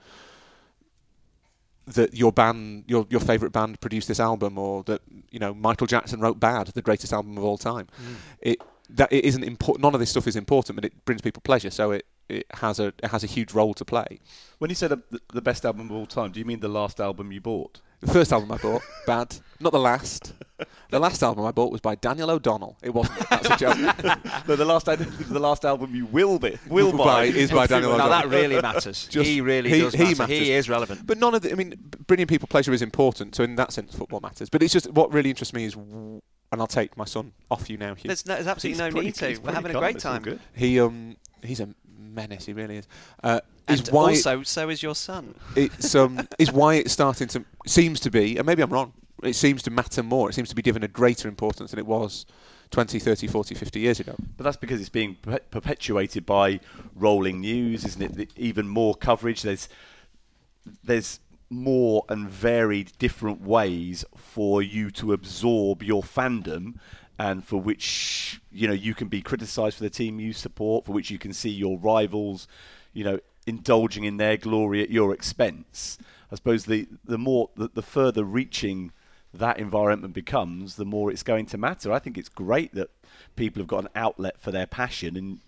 [1.87, 5.87] that your band, your your favorite band, produced this album, or that you know Michael
[5.87, 7.87] Jackson wrote "Bad," the greatest album of all time.
[8.01, 8.15] Mm.
[8.41, 9.83] It that it isn't important.
[9.83, 11.69] None of this stuff is important, but it brings people pleasure.
[11.71, 14.19] So it, it has a it has a huge role to play.
[14.57, 14.99] When you said
[15.33, 17.81] the best album of all time, do you mean the last album you bought?
[18.05, 19.35] The first album I bought, bad.
[19.59, 20.33] Not the last.
[20.89, 22.77] The last album I bought was by Daniel O'Donnell.
[22.81, 23.27] It wasn't.
[23.29, 23.77] That's a joke.
[24.47, 27.93] no, the last album, the last album you will be will buy is by Daniel
[27.93, 28.09] O'Donnell.
[28.09, 29.07] now that really matters.
[29.09, 30.15] Just- he really he- does he matter.
[30.17, 30.37] matters.
[30.39, 31.05] He is relevant.
[31.05, 31.51] But none of the.
[31.51, 31.73] I mean,
[32.07, 33.35] bringing people pleasure is important.
[33.35, 34.49] So in that sense, football matters.
[34.49, 36.21] But it's just what really interests me is, and
[36.53, 37.95] I'll take my son off you now.
[37.95, 38.07] Hugh.
[38.09, 39.41] There's, no, there's absolutely He's no pretty- need to.
[39.41, 40.39] We're having a great time.
[40.53, 41.69] He um he's a
[42.15, 42.45] menace.
[42.45, 42.87] He really is.
[43.23, 45.35] Uh, is And why also, so is your son.
[45.55, 48.93] it's um, is why it's starting to seems to be, and maybe I'm wrong.
[49.23, 50.29] It seems to matter more.
[50.29, 52.25] It seems to be given a greater importance than it was
[52.71, 54.13] 20, 30, 40, 50 years ago.
[54.37, 55.15] But that's because it's being
[55.51, 56.59] perpetuated by
[56.95, 58.31] rolling news, isn't it?
[58.35, 59.41] Even more coverage.
[59.41, 59.69] There's
[60.83, 66.73] there's more and varied different ways for you to absorb your fandom
[67.17, 70.91] and for which you know you can be criticized for the team you support for
[70.91, 72.47] which you can see your rivals
[72.93, 75.97] you know indulging in their glory at your expense
[76.31, 78.91] i suppose the the more the, the further reaching
[79.39, 81.91] that environment becomes, the more it's going to matter.
[81.91, 82.89] I think it's great that
[83.35, 85.39] people have got an outlet for their passion, and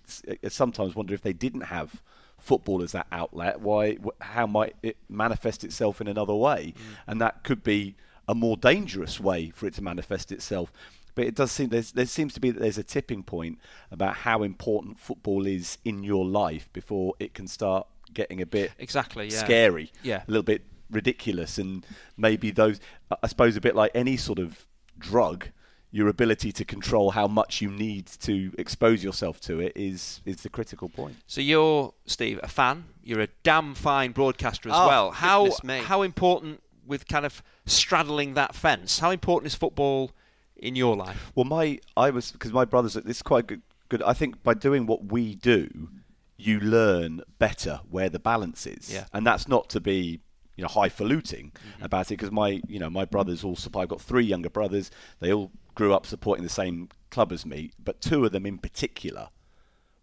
[0.44, 2.02] I sometimes wonder if they didn't have
[2.38, 6.74] football as that outlet, why, how might it manifest itself in another way?
[6.76, 6.82] Mm.
[7.08, 7.96] And that could be
[8.28, 10.72] a more dangerous way for it to manifest itself.
[11.18, 13.58] But it does seem there's, there seems to be that there's a tipping point
[13.92, 18.72] about how important football is in your life before it can start getting a bit
[18.78, 19.38] Exactly, yeah.
[19.40, 20.22] scary, Yeah.
[20.28, 20.62] a little bit
[20.92, 21.84] ridiculous, and
[22.16, 22.80] maybe those.
[23.24, 24.68] I suppose a bit like any sort of
[25.00, 25.48] drug,
[25.90, 30.38] your ability to control how much you need to expose yourself to it is is
[30.44, 31.16] the critical point.
[31.26, 32.86] So you're Steve, a fan.
[33.04, 35.12] You're a damn fine broadcaster as Oh, well.
[35.12, 35.50] How
[35.84, 39.00] how important with kind of straddling that fence?
[39.00, 40.12] How important is football
[40.60, 41.32] in your life?
[41.36, 42.94] Well, my I was because my brothers.
[42.94, 43.62] This is quite good.
[43.90, 44.04] Good.
[44.04, 45.90] I think by doing what we do,
[46.38, 49.06] you learn better where the balance is, Yeah.
[49.14, 50.20] and that's not to be
[50.56, 51.84] you know highfalutin mm-hmm.
[51.84, 53.84] about it because my you know my brothers all support.
[53.84, 54.92] I've got three younger brothers.
[55.20, 58.58] They all grew up supporting the same club as me, but two of them in
[58.58, 59.30] particular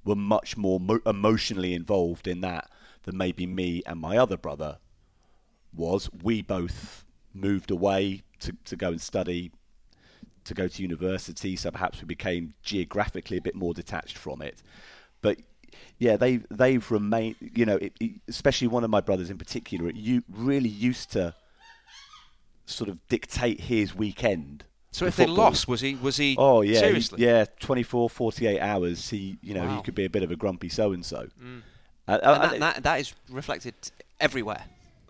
[0.04, 2.70] were much more mo- emotionally involved in that
[3.02, 4.78] than maybe me and my other brother
[5.74, 6.08] was.
[6.22, 9.50] We both moved away to, to go and study,
[10.44, 14.62] to go to university, so perhaps we became geographically a bit more detached from it.
[15.22, 15.38] But
[15.98, 17.36] yeah, they they've remained.
[17.40, 21.34] You know, it, it- especially one of my brothers in particular, you really used to
[22.66, 24.64] sort of dictate his weekend.
[24.90, 26.36] So if they lost, was he was he?
[26.38, 29.10] Oh yeah, he- yeah, 24, 48 hours.
[29.10, 29.76] He, you know, Wow.
[29.76, 30.94] he could be a bit of a grumpy so mm.
[30.94, 31.28] and so.
[32.06, 32.18] Uh,
[32.48, 33.74] that, that, that is reflected
[34.20, 34.64] everywhere.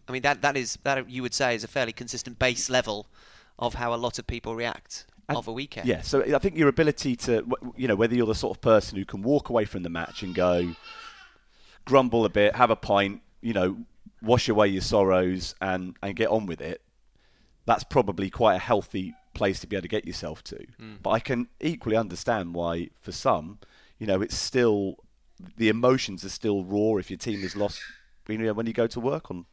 [0.08, 3.06] I mean, that, that is that you would say is a fairly consistent base level
[3.58, 5.88] of how a lot of people react And- of a weekend.
[5.88, 7.46] Yeah, so I think your ability to,
[7.76, 10.22] you know, whether you're the sort of person who can walk away from the match
[10.22, 10.74] and go,
[11.84, 13.76] grumble a bit, have a pint, you know,
[14.22, 16.82] wash away your sorrows and, and get on with it,
[17.66, 20.64] that's probably quite a healthy place to be able to get yourself to.
[20.78, 20.94] Hmm.
[21.02, 23.58] But I can equally understand why, for some,
[23.98, 24.96] you know, it's still,
[25.56, 27.80] the emotions are still raw if your team has lost.
[28.28, 29.44] You know, when you go to work on,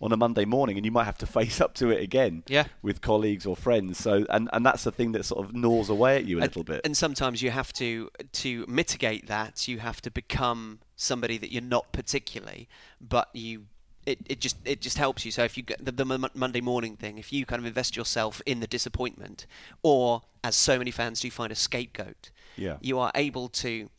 [0.00, 2.66] on a Monday morning, and you might have to face up to it again Yeah.
[2.82, 3.98] with colleagues or friends.
[3.98, 6.48] So, and, and that's the thing that sort of gnaws away at you a and,
[6.50, 6.80] little bit.
[6.84, 9.68] And sometimes you have to to mitigate that.
[9.68, 12.68] You have to become somebody that you're not particularly,
[13.00, 13.66] but you.
[14.06, 15.32] It, it just it just helps you.
[15.32, 18.40] So if you get the, the Monday morning thing, if you kind of invest yourself
[18.46, 19.46] in the disappointment,
[19.82, 22.76] or as so many fans do, find a scapegoat, Yeah.
[22.80, 23.90] you are able to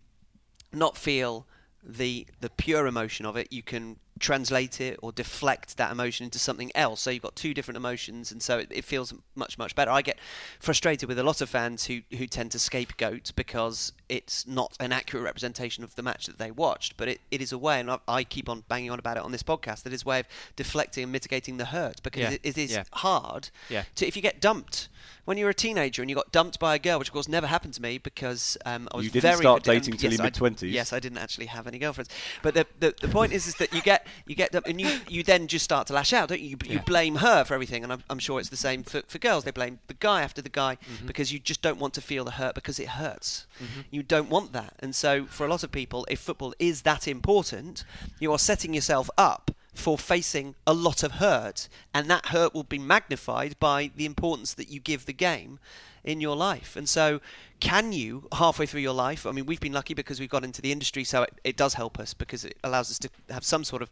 [0.71, 1.45] not feel
[1.83, 3.51] the the pure emotion of it.
[3.51, 7.01] You can translate it or deflect that emotion into something else.
[7.01, 9.91] So you've got two different emotions, and so it, it feels much much better.
[9.91, 10.17] I get
[10.59, 14.91] frustrated with a lot of fans who who tend to scapegoat because it's not an
[14.91, 16.95] accurate representation of the match that they watched.
[16.97, 19.23] But it, it is a way, and I, I keep on banging on about it
[19.23, 19.83] on this podcast.
[19.83, 22.71] That is a way of deflecting and mitigating the hurt because Yeah, it, it is
[22.71, 22.83] yeah.
[22.93, 23.49] hard.
[23.69, 23.83] Yeah.
[23.95, 24.89] To, if you get dumped
[25.25, 27.27] when you were a teenager and you got dumped by a girl, which of course
[27.27, 30.17] never happened to me because um, I was You didn't very start dating till yes,
[30.17, 30.73] your I- mid-twenties.
[30.73, 32.09] Yes, I didn't actually have any girlfriends.
[32.41, 34.89] But the, the, the point is, is that you get you get dumped and you,
[35.09, 36.51] you then just start to lash out, don't you?
[36.51, 39.17] You, you blame her for everything, and I'm, I'm sure it's the same for, for
[39.17, 39.43] girls.
[39.43, 41.07] They blame the guy after the guy Mm-hmm.
[41.07, 43.45] because you just don't want to feel the hurt because it hurts.
[43.91, 47.07] You don't want that, and so for a lot of people, if football is that
[47.07, 47.83] important,
[48.19, 52.63] you are setting yourself up for facing a lot of hurt, and that hurt will
[52.63, 55.59] be magnified by the importance that you give the game
[56.03, 56.75] in your life.
[56.75, 57.21] And so,
[57.59, 60.61] can you, halfway through your life, I mean, we've been lucky because we've got into
[60.61, 63.63] the industry, so it, it does help us because it allows us to have some
[63.63, 63.89] sort of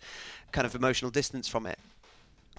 [0.52, 1.78] kind of emotional distance from it.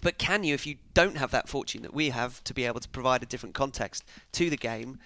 [0.03, 2.81] But can you, if you don't have that fortune that we have to be able
[2.81, 5.01] to provide a different context to the game,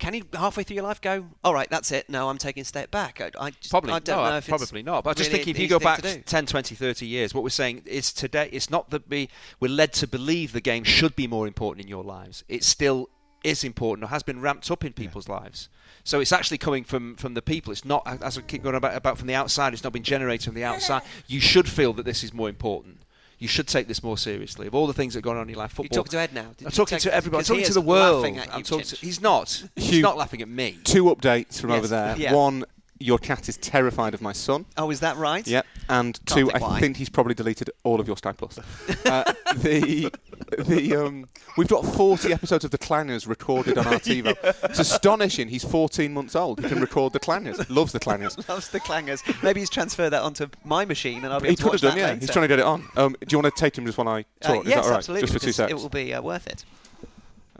[0.00, 2.64] can you halfway through your life go, all right, that's it, no, I'm taking a
[2.64, 3.20] step back?
[3.20, 5.04] I, I just, Probably I don't no, know if it's probably not.
[5.04, 7.44] But I just really think if you go back to 10, 20, 30 years, what
[7.44, 8.48] we're saying is today.
[8.50, 9.28] It's not that we
[9.60, 12.42] we're led to believe the game should be more important in your lives.
[12.48, 13.10] It still
[13.44, 15.68] is important or has been ramped up in people's lives.
[16.02, 17.72] So it's actually coming from, from the people.
[17.72, 19.74] It's not as I keep going about, about from the outside.
[19.74, 21.02] It's not been generated from the outside.
[21.26, 23.02] You should feel that this is more important.
[23.40, 24.66] You should take this more seriously.
[24.66, 26.04] Of all the things that are going on in your life, You're football.
[26.04, 26.50] talking to Ed now.
[26.58, 27.40] Did I'm talking to everybody.
[27.40, 28.24] I'm talking to the world.
[28.26, 29.64] I'm talking to, he's not.
[29.76, 30.78] He's Hugh- not laughing at me.
[30.84, 31.78] Two updates from Yes.
[31.78, 32.16] over there.
[32.18, 32.34] Yeah.
[32.34, 32.64] One,
[33.02, 34.66] your cat is terrified of my son.
[34.76, 35.46] Oh, is that right?
[35.46, 35.66] Yep.
[35.88, 36.80] and Can't two, think I why.
[36.80, 38.58] think he's probably deleted all of your Sky Plus.
[39.06, 40.12] uh, the
[40.58, 41.26] the um,
[41.56, 44.36] we've got 40 episodes of the Clangers recorded on our TiVo.
[44.64, 45.48] It's astonishing.
[45.48, 46.60] He's 14 months old.
[46.60, 47.64] He can record the Clangers.
[47.70, 48.36] Loves the Clangers.
[48.48, 49.22] Loves the clangers.
[49.42, 51.80] Maybe he's transferred that onto my machine, and I'll be He able to could watch
[51.80, 52.08] have done, that yeah.
[52.14, 52.20] later.
[52.20, 52.86] He's trying to get it on.
[52.96, 54.64] Um, do you want to take him just while I Uh, talk?
[54.64, 54.96] Is yes, that all right?
[54.98, 55.20] absolutely.
[55.22, 55.80] Just for two because seconds.
[55.80, 56.64] It will be uh, worth it.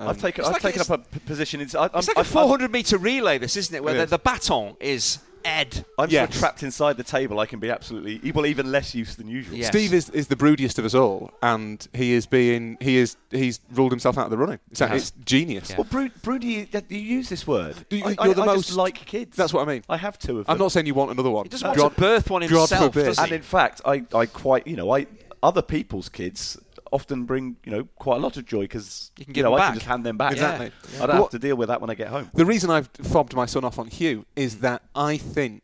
[0.01, 1.61] I've um, taken, I've like taken up a p- position.
[1.61, 3.85] It's, I, I'm, It's like a I'm- 400 metre relay, this, isn't it?
[3.85, 4.11] Where It the, is.
[4.11, 5.85] the baton is Ed.
[5.99, 6.29] I'm sort Yes.
[6.35, 7.41] of trapped inside the table.
[7.41, 9.57] I can be absolutely, well, even less use than usual.
[9.57, 9.69] Yeah.
[9.69, 13.59] Steve is, is the broodiest of us all, and he is being he is he's
[13.73, 14.59] ruled himself out of the running.
[14.71, 15.01] It's, He has.
[15.03, 15.71] it's genius.
[15.71, 15.77] Yeah.
[15.77, 17.75] Well, Brood, Broody, you, you use this word.
[17.89, 19.35] Do you- I, you're I, the I most- just like kids.
[19.35, 19.83] That's what I mean.
[19.89, 20.53] I have two of them.
[20.53, 21.47] I'm not saying you want another one.
[21.47, 23.07] He doesn't want God- to birth one God himself, forbid.
[23.07, 25.07] does and in fact, I, I quite, you know, I
[25.43, 26.59] other people's kids
[26.93, 29.51] often bring, you know, quite a lot of joy because You you, can give know
[29.53, 30.33] them I can just hand them back.
[30.33, 30.73] Exactly.
[30.97, 32.31] I don't What- have to deal with that when I get home.
[32.35, 34.61] The reason I've fobbed my son off on Hugh is Mm.
[34.61, 35.63] that I think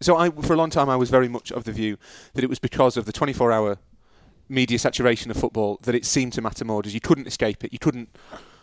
[0.00, 0.16] so.
[0.16, 1.96] I for a long time I was very much of the view
[2.34, 3.78] that it was because of the 24-hour
[4.48, 6.82] media saturation of football that it seemed to matter more.
[6.82, 7.72] Because you couldn't escape it.
[7.72, 8.08] You couldn't.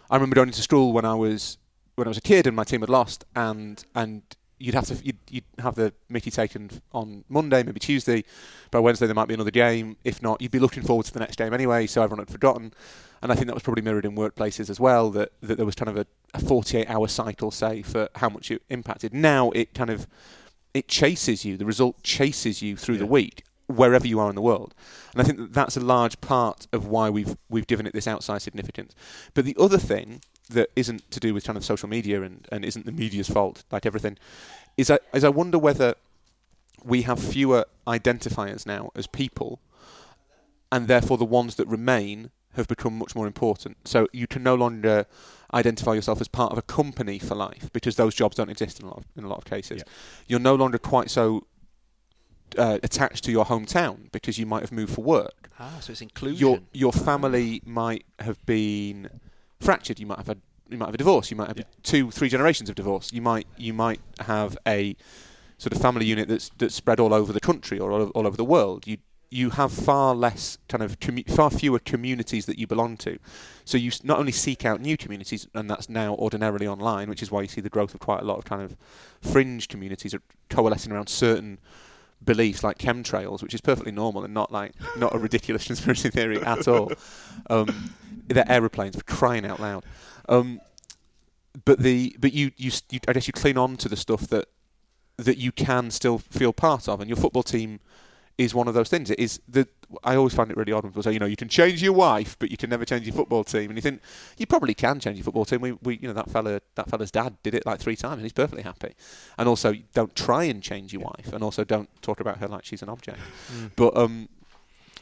[0.09, 1.57] I remember going into school when I was
[1.95, 4.21] when I was a kid and my team had lost, and and
[4.61, 8.23] you'd have to you'd, you'd have the Mickey taken on Monday, maybe Tuesday.
[8.69, 9.97] By Wednesday there might be another game.
[10.03, 11.87] If not, you'd be looking forward to the next game anyway.
[11.87, 12.73] So everyone had forgotten.
[13.21, 15.09] And I think that was probably mirrored in workplaces as well.
[15.11, 18.61] That that there was kind of a, a 48-hour cycle, say, for how much it
[18.69, 19.13] impacted.
[19.13, 20.07] Now it kind of
[20.73, 21.57] it chases you.
[21.57, 24.73] The result chases you through the week wherever you are in the world.
[25.13, 28.07] And I think that that's a large part of why we've we've given it this
[28.07, 28.95] outside significance.
[29.33, 30.21] But the other thing
[30.53, 33.63] that isn't to do with kind of social media and, and isn't the media's fault,
[33.71, 34.17] like everything,
[34.77, 35.95] is I is I wonder whether
[36.83, 39.59] we have fewer identifiers now as people,
[40.71, 43.77] and therefore the ones that remain have become much more important.
[43.85, 45.05] So you can no longer
[45.53, 48.85] identify yourself as part of a company for life because those jobs don't exist in
[48.85, 49.77] a lot of, in a lot of cases.
[49.85, 49.93] Yeah.
[50.27, 51.45] You're no longer quite so
[52.57, 55.49] uh, attached to your hometown because you might have moved for work.
[55.59, 56.39] Ah, so it's inclusion.
[56.39, 59.09] Your your family might have been
[59.61, 59.99] fractured.
[59.99, 61.31] You might have had you might have a divorce.
[61.31, 61.63] You might have Yeah.
[61.83, 63.11] two, three generations of divorce.
[63.13, 64.95] You might you might have a
[65.57, 68.35] sort of family unit that's that's spread all over the country or all, all over
[68.37, 68.87] the world.
[68.87, 68.97] You
[69.33, 73.17] you have far less kind of commu- far fewer communities that you belong to.
[73.63, 77.31] So you not only seek out new communities, and that's now ordinarily online, which is
[77.31, 78.75] why you see the growth of quite a lot of kind of
[79.21, 81.59] fringe communities are coalescing around certain
[82.23, 86.41] beliefs like chemtrails, which is perfectly normal and not like not a ridiculous conspiracy theory
[86.43, 86.91] at all.
[87.49, 87.93] Um,
[88.27, 89.83] they're aeroplanes for crying out loud.
[90.29, 90.61] Um,
[91.65, 94.47] but the but you, you you I guess you cling on to the stuff that
[95.17, 97.79] that you can still feel part of, and your football team
[98.37, 99.09] is one of those things.
[99.09, 99.67] It is the
[100.03, 101.93] I always find it really odd when people say, you know, you can change your
[101.93, 103.69] wife, but you can never change your football team.
[103.69, 104.01] And you think
[104.37, 105.61] you probably can change your football team.
[105.61, 108.23] We, we you know, that fella, that fella's dad did it like three times, and
[108.23, 108.95] he's perfectly happy.
[109.37, 112.63] And also, don't try and change your wife, and also don't talk about her like
[112.65, 113.19] she's an object.
[113.75, 114.29] But um,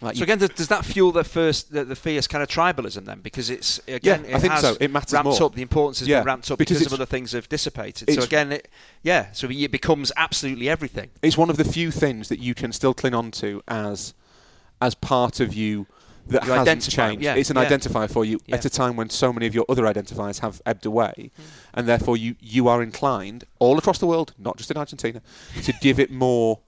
[0.01, 3.05] like So again, does, does that fuel the first the, the fierce kind of tribalism
[3.05, 3.19] then?
[3.21, 4.77] Because it's again, Yeah, I it think has so.
[4.79, 5.43] It matters ramped more.
[5.43, 5.55] up.
[5.55, 8.11] The importance has Yeah, been ramped up because because, of other things have dissipated.
[8.13, 8.67] So again, it,
[9.03, 11.09] yeah, so it becomes absolutely everything.
[11.21, 14.13] it's one of the few things that you can still cling on to as
[14.81, 15.85] as part of you
[16.27, 17.23] that Your hasn't changed.
[17.23, 17.65] yeah, it's an yeah.
[17.67, 18.55] identifier for you Yeah.
[18.57, 21.41] at a time when so many of your other identifiers have ebbed away, Hmm.
[21.73, 25.21] and therefore you you are inclined all across the world, not just in Argentina,
[25.63, 26.59] to give it more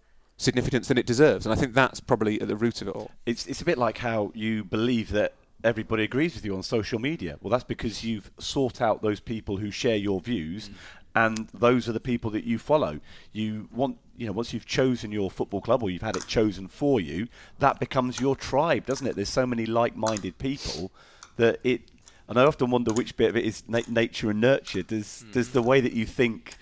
[0.42, 1.46] significance than it deserves.
[1.46, 3.12] And I think that's probably at the root of it all.
[3.26, 7.00] It's it's a bit like how you believe that everybody agrees with you on social
[7.00, 7.38] media.
[7.42, 10.74] Well, that's because you've sought out those people who share your views, Mm.
[11.16, 13.00] and those are the people that you follow.
[13.32, 16.68] You want, you know, once you've chosen your football club or you've had it chosen
[16.68, 17.28] for you,
[17.60, 19.16] that becomes your tribe, doesn't it?
[19.16, 20.92] There's so many like-minded people
[21.38, 21.82] that it.
[22.28, 24.84] And I often wonder which bit of it is na- nature and nurture.
[24.84, 26.56] Does does the way that you think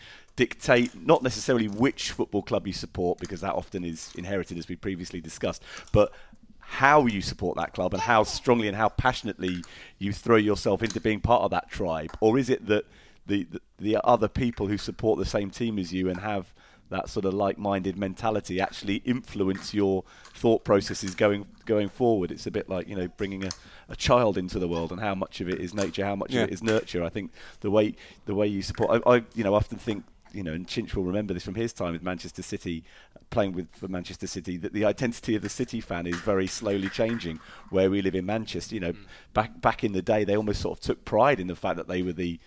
[0.44, 4.76] dictate not necessarily which football club you support because that often is inherited as we
[4.78, 5.62] previously discussed,
[5.92, 6.14] but
[6.60, 9.56] how you support that club and how strongly and how passionately
[9.98, 12.86] you throw yourself into being part of that tribe, or is it that
[13.28, 16.54] the the, the other people who support the same team as you and have
[16.90, 22.32] that sort of like-minded mentality actually influence your thought processes going going forward.
[22.32, 23.50] It's a bit like you know bringing a,
[23.90, 26.44] a child into the world and how much of it is nature, how much Yeah.
[26.44, 27.04] of it is nurture.
[27.04, 28.90] I think the way the way you support.
[29.06, 30.04] I, I you know often think
[30.34, 32.84] you know, and Chinch will remember this from his time with Manchester City,
[33.30, 36.90] playing with for Manchester City, that the identity of the City fan is very slowly
[36.90, 37.40] changing.
[37.70, 39.06] Where we live in Manchester, you know, mm.
[39.34, 41.88] back back in the day, they almost sort of took pride in the fact that
[41.88, 42.40] they were the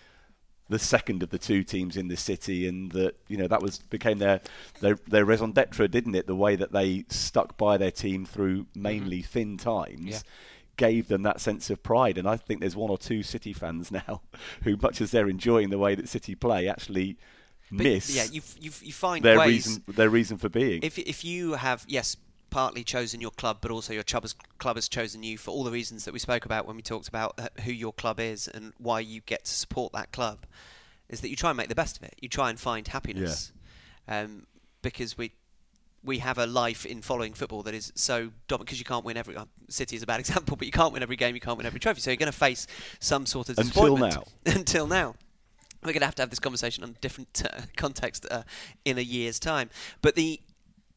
[0.69, 3.79] the second of the two teams in the city, and that you know that was
[3.79, 4.41] became their
[4.79, 6.27] their their raison d'être, didn't it?
[6.27, 8.81] The way that they stuck by their team through mm-hmm.
[8.81, 10.05] mainly thin times.
[10.05, 10.19] Yeah.
[10.75, 13.91] Gave them that sense of pride, and I think there's one or two City fans
[14.07, 14.21] now
[14.63, 17.17] who, much as they're enjoying the way that City play, actually
[17.77, 19.67] But, miss Yeah, you you you find their ways.
[19.67, 20.81] reason their reason for being.
[20.83, 22.17] If if you have yes
[22.49, 25.63] partly chosen your club, but also your club has, club has chosen you for all
[25.63, 28.47] the reasons that we spoke about when we talked about uh, who your club is
[28.47, 30.45] and why you get to support that club,
[31.09, 32.13] is that you try and make the best of it.
[32.21, 33.51] You try and find happiness,
[34.07, 34.45] um,
[34.83, 35.31] because we
[36.03, 39.17] we have a life in following football that is so dominant because you can't win
[39.17, 39.35] every.
[39.35, 41.33] Uh, City is a bad example, but you can't win every game.
[41.33, 42.01] You can't win every trophy.
[42.01, 42.67] So you're going to face
[42.99, 44.13] some sort of disappointment
[44.45, 44.59] Until now.
[44.59, 45.15] Until now.
[45.85, 48.43] We're going to have to have this conversation on a different uh, context uh,
[48.85, 49.69] in a year's time.
[50.01, 50.39] But the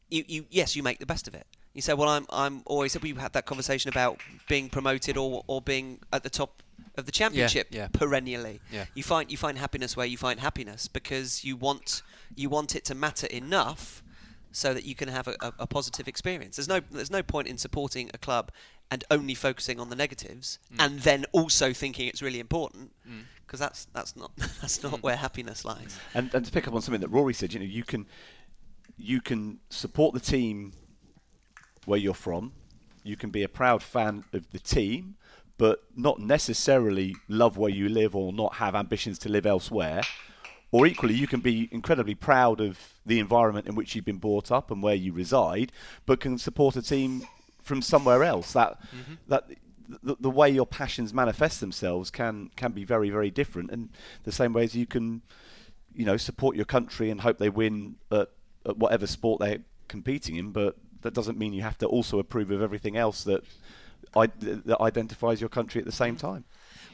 [0.09, 1.45] you, you yes, you make the best of it.
[1.73, 2.99] You say, well, I'm I'm always.
[2.99, 6.63] We had that conversation about being promoted or or being at the top
[6.95, 7.87] of the championship yeah.
[7.89, 8.59] perennially.
[8.71, 8.85] Yeah.
[8.95, 12.01] You find you find happiness where you find happiness because you want
[12.35, 14.03] you want it to matter enough
[14.51, 16.55] so that you can have a, a, a positive experience.
[16.55, 18.51] There's no there's no point in supporting a club
[18.91, 20.83] and only focusing on the negatives mm.
[20.83, 23.23] and then also thinking it's really important mm.
[23.45, 25.03] because that's that's not that's not mm.
[25.03, 25.99] where happiness lies.
[26.13, 28.05] And, and to pick up on something that Rory said, you know, you can
[28.97, 30.73] you can support the team
[31.85, 32.53] where you're from.
[33.03, 35.15] You can be a proud fan of the team,
[35.57, 40.01] but not necessarily love where you live or not have ambitions to live elsewhere.
[40.71, 44.51] Or equally, you can be incredibly proud of the environment in which you've been brought
[44.51, 45.71] up and where you reside,
[46.05, 47.25] but can support a team
[47.67, 48.53] from somewhere else.
[48.53, 49.13] That mm-hmm.
[49.27, 49.43] that
[50.03, 53.71] the, the way your passions manifest themselves can can be very very different.
[53.71, 53.89] And
[54.23, 55.21] the same way as you can,
[55.93, 58.29] you know, support your country and hope they win at,
[58.65, 62.51] at whatever sport they're competing in, but that doesn't mean you have to also approve
[62.51, 63.43] of everything else that
[64.15, 66.27] I, that identifies your country at the same mm-hmm.
[66.27, 66.45] time.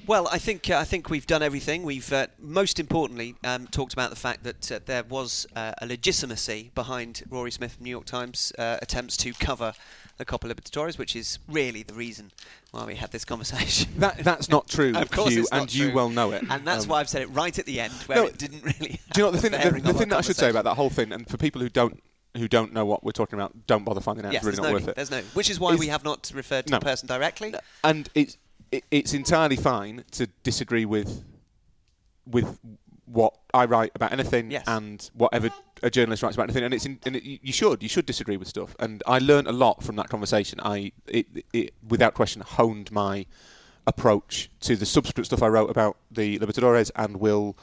[0.06, 1.84] Well, I think uh, I think we've done everything.
[1.84, 5.86] We've uh, most importantly um, talked about the fact that uh, there was uh, a
[5.86, 9.74] legitimacy behind Rory Smith, New York Times, uh, attempts to cover
[10.18, 12.32] the Copa Libertadores, which is really the reason
[12.72, 13.92] why we had this conversation.
[13.98, 16.44] That, that's not true, Of course Hugh, and you well know it.
[16.50, 18.64] and that's Um, why I've said it right at the end, where No, it didn't
[18.64, 19.00] really.
[19.14, 19.52] Do you know the thing?
[19.52, 21.70] The, the thing that I should say about that whole thing, and for people who
[21.70, 22.04] don't
[22.36, 24.34] who don't know what we're talking about, don't bother finding out.
[24.34, 24.96] Yes, it's really not no, worth it.
[24.96, 26.80] there's no, which is why Is- we have not referred to No.
[26.80, 27.54] the person directly.
[27.84, 28.38] and it's
[28.74, 31.24] it, it's entirely fine to disagree with
[32.26, 32.60] with
[33.06, 34.64] what I write about anything Yes.
[34.66, 35.50] and whatever
[35.84, 38.38] a journalist writes about anything and it's in, and it, you should you should disagree
[38.38, 42.42] with stuff and I learned a lot from that conversation I it, it without question
[42.42, 43.26] honed my
[43.86, 47.58] approach to the subsequent stuff I wrote about the Libertadores and will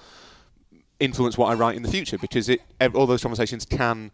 [1.01, 2.61] influence what I write in the future because it
[2.95, 4.13] all those conversations can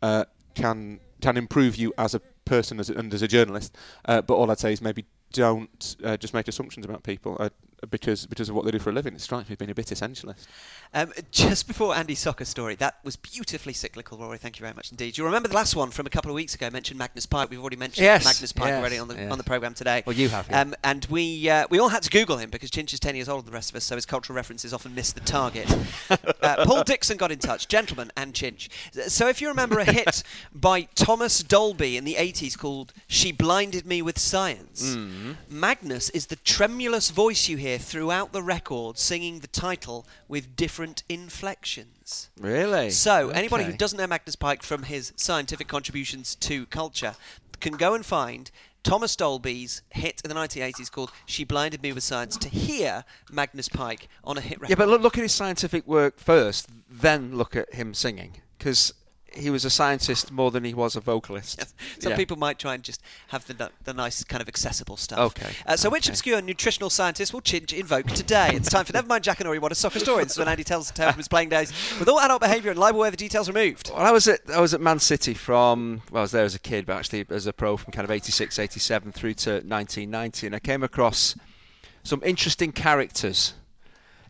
[0.00, 0.24] uh,
[0.54, 3.76] can can improve you as a person as and as a journalist.
[4.04, 7.36] Uh, but all I'd say is maybe don't uh, just make assumptions about people.
[7.40, 7.48] Uh,
[7.90, 9.14] because because of what they do for a living.
[9.14, 10.46] It strikes me as being a bit essentialist.
[10.94, 14.38] Um, just before Andy's soccer story, that was beautifully cyclical, Rory.
[14.38, 15.18] Thank you very much indeed.
[15.18, 16.68] You remember the last one from a couple of weeks ago?
[16.70, 17.50] Mentioned Magnus Pyke.
[17.50, 19.32] We've already mentioned Yes, Magnus Pyke yes, already on the yes.
[19.32, 20.02] on the program today.
[20.06, 20.60] Well, you have, yeah.
[20.60, 23.28] Um, and we uh, we all had to Google him because Chinch is ten years
[23.28, 25.70] older than the rest of us, so his cultural references often miss the target.
[26.10, 28.68] uh, Paul Dixon got in touch, gentleman and Chinch.
[29.08, 30.22] So if you remember a hit
[30.54, 35.32] by Thomas Dolby in the 80s called "She Blinded Me with Science," Mm-hmm.
[35.48, 41.02] Magnus is the tremulous voice you hear throughout the record, singing the title with different
[41.08, 42.30] inflections.
[42.40, 42.90] Really?
[42.90, 47.14] So, anybody who doesn't know Magnus Pyke from his scientific contributions to culture
[47.60, 48.50] can go and find
[48.82, 53.68] Thomas Dolby's hit in the 1980s called She Blinded Me with Science to hear Magnus
[53.68, 54.70] Pyke on a hit record.
[54.70, 58.92] Yeah, but look, look at his scientific work first, then look at him singing, because
[59.34, 61.56] he was a scientist more than he was a vocalist.
[61.58, 61.74] Yes.
[62.00, 62.16] Some Yeah.
[62.16, 65.18] people might try and just have the, the nice kind of accessible stuff.
[65.18, 65.50] Okay.
[65.66, 68.50] Uh, so, which obscure nutritional scientist will Chinch invoke today?
[68.54, 70.24] It's time for Nevermind Jackanory, what a soccer story.
[70.24, 72.70] This is when Andy tells a tale from his playing days with all adult behaviour
[72.70, 73.90] and libel where the details removed.
[73.94, 76.54] Well, I was at I was at Man City from well, I was there as
[76.54, 80.46] a kid, but actually as a pro from kind of 86, 87 through to 1990,
[80.46, 81.34] and I came across
[82.04, 83.54] some interesting characters,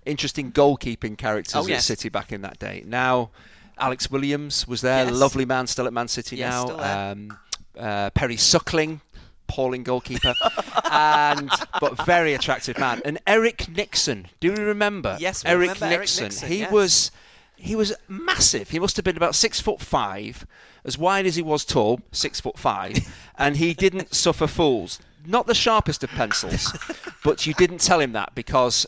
[0.05, 1.83] interesting goalkeeping characters Oh, at.
[1.83, 2.83] City back in that day.
[2.87, 3.31] Now,
[3.79, 5.15] Alex Williams was there, Yes.
[5.15, 7.11] lovely man, still at Man City Yes, now.
[7.13, 7.39] Um,
[7.79, 9.01] uh, Perry Suckling.
[9.49, 10.33] Appalling goalkeeper,
[10.91, 13.03] and but very attractive man.
[13.05, 15.19] And Eric Nixon, do you remember?
[15.21, 16.25] Yes, we Eric remember Eric Nixon.
[16.25, 16.73] Nixon, he yes.
[16.73, 17.11] was
[17.57, 18.71] he was massive.
[18.71, 20.47] He must have been about six foot five,
[20.87, 22.97] as wide as he was tall, six foot five,
[23.39, 24.99] and he didn't suffer fools.
[25.27, 26.73] Not the sharpest of pencils,
[27.25, 28.87] but you didn't tell him that because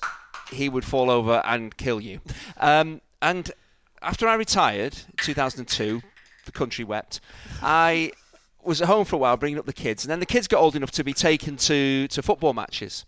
[0.51, 2.21] he would fall over and kill you.
[2.57, 3.53] Um, and
[4.05, 6.03] after I retired, 2002,
[6.45, 7.21] the country wept.
[7.63, 8.13] I
[8.63, 10.61] was at home for a while, bringing up the kids, and then the kids got
[10.61, 13.05] old enough to be taken to, to football matches.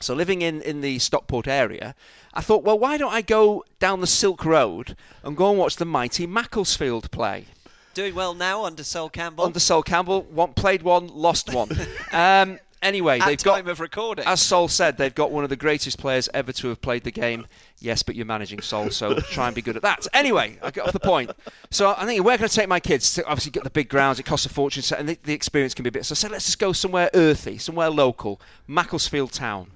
[0.00, 1.94] So living in, in the Stockport area,
[2.34, 5.76] I thought, well, why don't I go down the Silk Road and go and watch
[5.76, 7.46] the mighty Macclesfield play?
[7.94, 9.46] Doing well now under Sol Campbell.
[9.46, 11.70] Under Sol Campbell, one played one, lost one.
[12.12, 14.24] um, Anyway, At they've got time of recording.
[14.26, 17.10] As Sol said, they've got one of the greatest players ever to have played the
[17.10, 17.46] game.
[17.80, 20.06] Yes, but you're managing Sol, so try and be good at that.
[20.14, 21.32] Anyway, I get off the point.
[21.70, 23.12] So I'm thinking, where can I take my kids?
[23.14, 24.20] To obviously, get the big grounds.
[24.20, 26.06] It costs a fortune, and the, the experience can be a bit.
[26.06, 29.72] So I said, let's just go somewhere earthy, somewhere local, Macclesfield Town.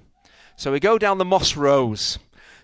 [0.55, 2.17] So we go down the Moss Rose.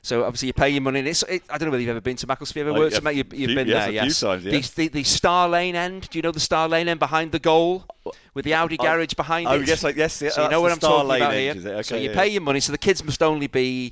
[0.07, 0.99] So obviously you pay your money.
[0.99, 2.67] And it's, it, I don't know whether you've ever been to Macclesfield.
[2.67, 2.93] Ever Oh, worked?
[2.93, 3.15] yeah, mate?
[3.17, 4.19] You've, you've few- been yes, there, a few yes.
[4.21, 6.09] times, The- The, the, Star Lane end.
[6.09, 7.85] Do you know the Star Lane end behind the goal
[8.33, 9.67] with the Audi garage behind Oh it?
[9.67, 10.21] yes, like yes.
[10.21, 11.73] yeah, So you know what I'm Star talking Lane about end, here.
[11.79, 11.85] it?
[11.85, 12.15] so Okay, you yeah.
[12.15, 12.61] pay your money.
[12.61, 13.91] So the kids must only be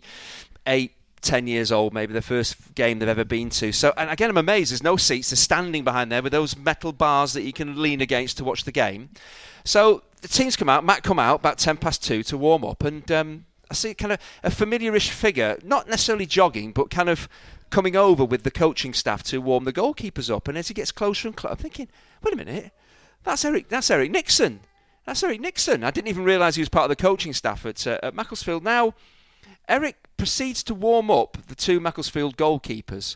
[0.68, 3.74] eight, ten years old, maybe the first game they've ever been to.
[3.74, 4.72] So and again, I'm amazed.
[4.72, 5.32] There's no seats.
[5.32, 8.64] They're standing behind there with those metal bars that you can lean against to watch
[8.64, 9.10] the game.
[9.66, 10.86] So the teams come out.
[10.86, 14.14] Matt come out about ten past two to warm up, and um, I see kind
[14.14, 17.28] of a familiarish figure, not necessarily jogging, but kind of
[17.70, 20.48] coming over with the coaching staff to warm the goalkeepers up.
[20.48, 21.88] And as he gets closer and closer, I'm thinking,
[22.24, 22.72] wait a minute,
[23.24, 23.70] that's Eric.
[23.70, 24.62] That's Eric Nixon.
[25.06, 25.84] That's Eric Nixon.
[25.84, 28.64] I didn't even realise he was part of the coaching staff at, uh, at Macclesfield.
[28.64, 28.94] Now,
[29.68, 33.16] Eric proceeds to warm up the two Macclesfield goalkeepers.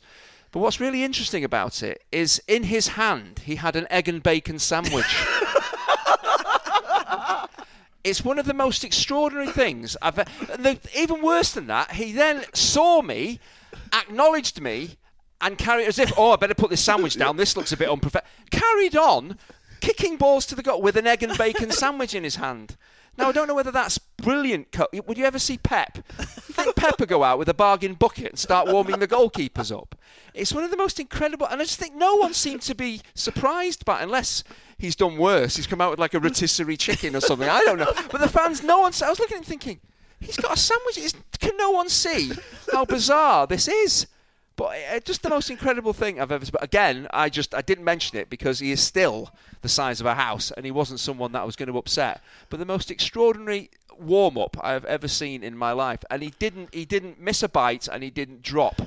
[0.51, 4.21] But what's really interesting about it is in his hand he had an egg and
[4.21, 5.05] bacon sandwich.
[8.03, 10.15] it's one of the most extraordinary things I've.
[10.15, 13.39] The, even worse than that, he then saw me,
[13.93, 14.97] acknowledged me,
[15.41, 17.37] and carried as if, oh, I better put this sandwich down.
[17.37, 18.29] This looks a bit unprofessional.
[18.51, 19.37] Carried on,
[19.79, 22.75] kicking balls to the gut with an egg and bacon sandwich in his hand.
[23.17, 24.71] Now I don't know whether that's brilliant.
[24.71, 25.97] Co- Would you ever see Pep?
[26.17, 29.75] You think Pep would go out with a bargain bucket and start warming the goalkeepers
[29.77, 29.95] up?
[30.33, 33.01] It's one of the most incredible, and I just think no one seemed to be
[33.15, 34.43] surprised by, it, unless
[34.77, 35.55] he's done worse.
[35.57, 37.49] He's come out with like a rotisserie chicken or something.
[37.49, 37.91] I don't know.
[38.11, 38.93] But the fans, no one.
[39.03, 39.79] I was looking and thinking,
[40.19, 41.13] he's got a sandwich.
[41.39, 42.31] Can no one see
[42.71, 44.07] how bizarre this is?
[44.59, 46.45] But uh, just the most incredible thing I've ever.
[46.51, 49.29] But again, I just I didn't mention it because he is still
[49.61, 52.21] the size of a house, and he wasn't someone that I was going to upset.
[52.49, 56.73] But the most extraordinary warm up I've ever seen in my life, and he didn't
[56.73, 58.81] he didn't miss a bite, and he didn't drop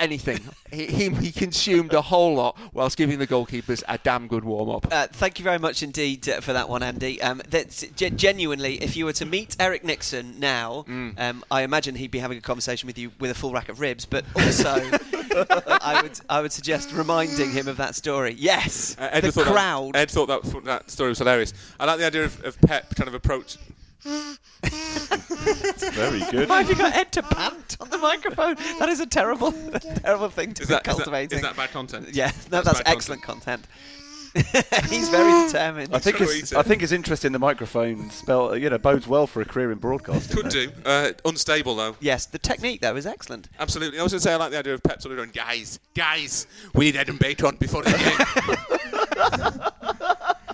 [0.00, 0.40] anything.
[0.72, 4.68] he, he he consumed a whole lot whilst giving the goalkeepers a damn good warm
[4.70, 4.86] up.
[4.90, 7.20] Uh, thank you very much indeed uh, for that one, Andy.
[7.22, 11.18] Um, that's ge- genuinely, if you were to meet Eric Nixon now, Mm.
[11.20, 13.78] um, I imagine he'd be having a conversation with you with a full rack of
[13.80, 14.06] ribs.
[14.06, 14.70] But also,
[15.50, 18.34] I would I would suggest reminding him of that story.
[18.38, 19.92] Yes, Uh, Ed the crowd.
[19.94, 21.52] That, Ed thought that, that story was hilarious.
[21.78, 23.56] I like the idea of, of Pep kind of approach.
[25.92, 26.48] Very good.
[26.48, 28.56] Why have you got Ed to pant on the microphone?
[28.78, 29.52] That is a terrible,
[30.02, 31.38] terrible thing to Is be that, cultivating.
[31.38, 32.08] is that bad content?
[32.12, 33.66] yeah, no, That's that's excellent content.
[34.88, 35.92] He's very determined.
[35.92, 36.52] I think his.
[36.52, 39.72] I think his interest in the microphone spell you know bodes well for a career
[39.72, 40.36] in broadcasting.
[40.36, 40.70] Could do.
[40.86, 41.96] Uh, unstable though.
[41.98, 43.48] yes, the technique though is excellent.
[43.58, 43.98] Absolutely.
[43.98, 45.80] I was going to say I like the idea of Pep sort of going, guys,
[45.96, 46.46] guys,
[46.76, 48.18] we need Ed and Bacon before the game.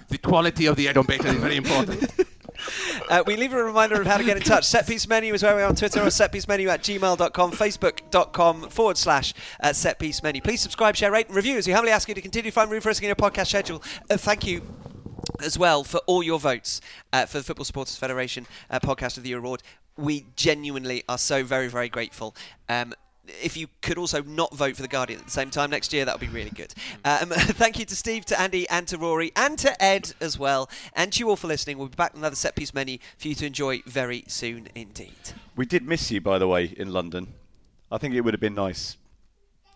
[0.08, 2.10] the quality of the Ed and Bacon is very important.
[3.08, 4.64] Uh, we leave a reminder of how to get in touch.
[4.64, 8.98] Set Piece Menu is where we are on Twitter or setpiecemenu at gmail.com, facebook.com forward
[8.98, 10.40] slash uh, Set Piece Menu.
[10.40, 12.70] Please subscribe, share, rate, and review as we humbly ask you to continue to find
[12.70, 13.82] room for us in your podcast schedule.
[14.10, 14.62] Uh, thank you
[15.42, 16.80] as well for all your votes
[17.12, 19.62] uh, for the Football Supporters Federation uh, Podcast of the Year Award.
[19.96, 22.34] We genuinely are so very, very grateful.
[22.68, 22.92] Um,
[23.42, 26.04] if you could also not vote for the Guardian at the same time next year,
[26.04, 26.74] that would be really good.
[27.04, 30.70] Um, thank you to Steve, to Andy, and to Rory, and to Ed as well,
[30.94, 31.78] and to you all for listening.
[31.78, 35.12] We'll be back with another set piece menu for you to enjoy very soon indeed.
[35.56, 37.34] We did miss you, by the way, in London.
[37.90, 38.96] I think it would have been nice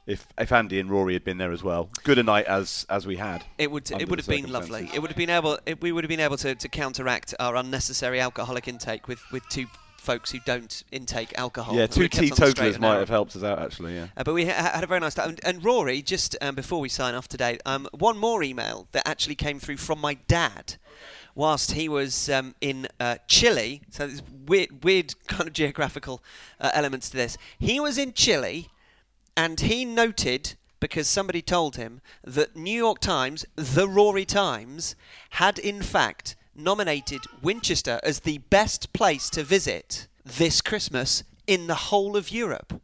[0.06, 1.88] if if Andy and Rory had been there as well.
[2.02, 3.44] Good a night as as we had.
[3.58, 4.90] It would it would have been lovely.
[4.92, 7.56] It would have been able it, we would have been able to, to counteract our
[7.56, 9.66] unnecessary alcoholic intake with, with two
[10.00, 11.74] folks who don't intake alcohol.
[11.74, 13.94] Yeah, two would've kept on the straight teetotalers might have helped us out actually.
[13.94, 14.08] Yeah.
[14.16, 15.30] Uh, but we ha- had a very nice time.
[15.30, 19.06] And, and Rory, just um, before we sign off today, um, one more email that
[19.06, 20.76] actually came through from my dad
[21.34, 23.82] whilst he was um, in uh, Chile.
[23.90, 26.22] So there's weird, weird kind of geographical
[26.60, 27.36] uh, elements to this.
[27.58, 28.68] He was in Chile
[29.36, 34.96] and he noted because somebody told him that New York Times, the Rory Times,
[35.30, 41.74] had in fact nominated Winchester as the best place to visit this Christmas in the
[41.74, 42.80] whole of Europe.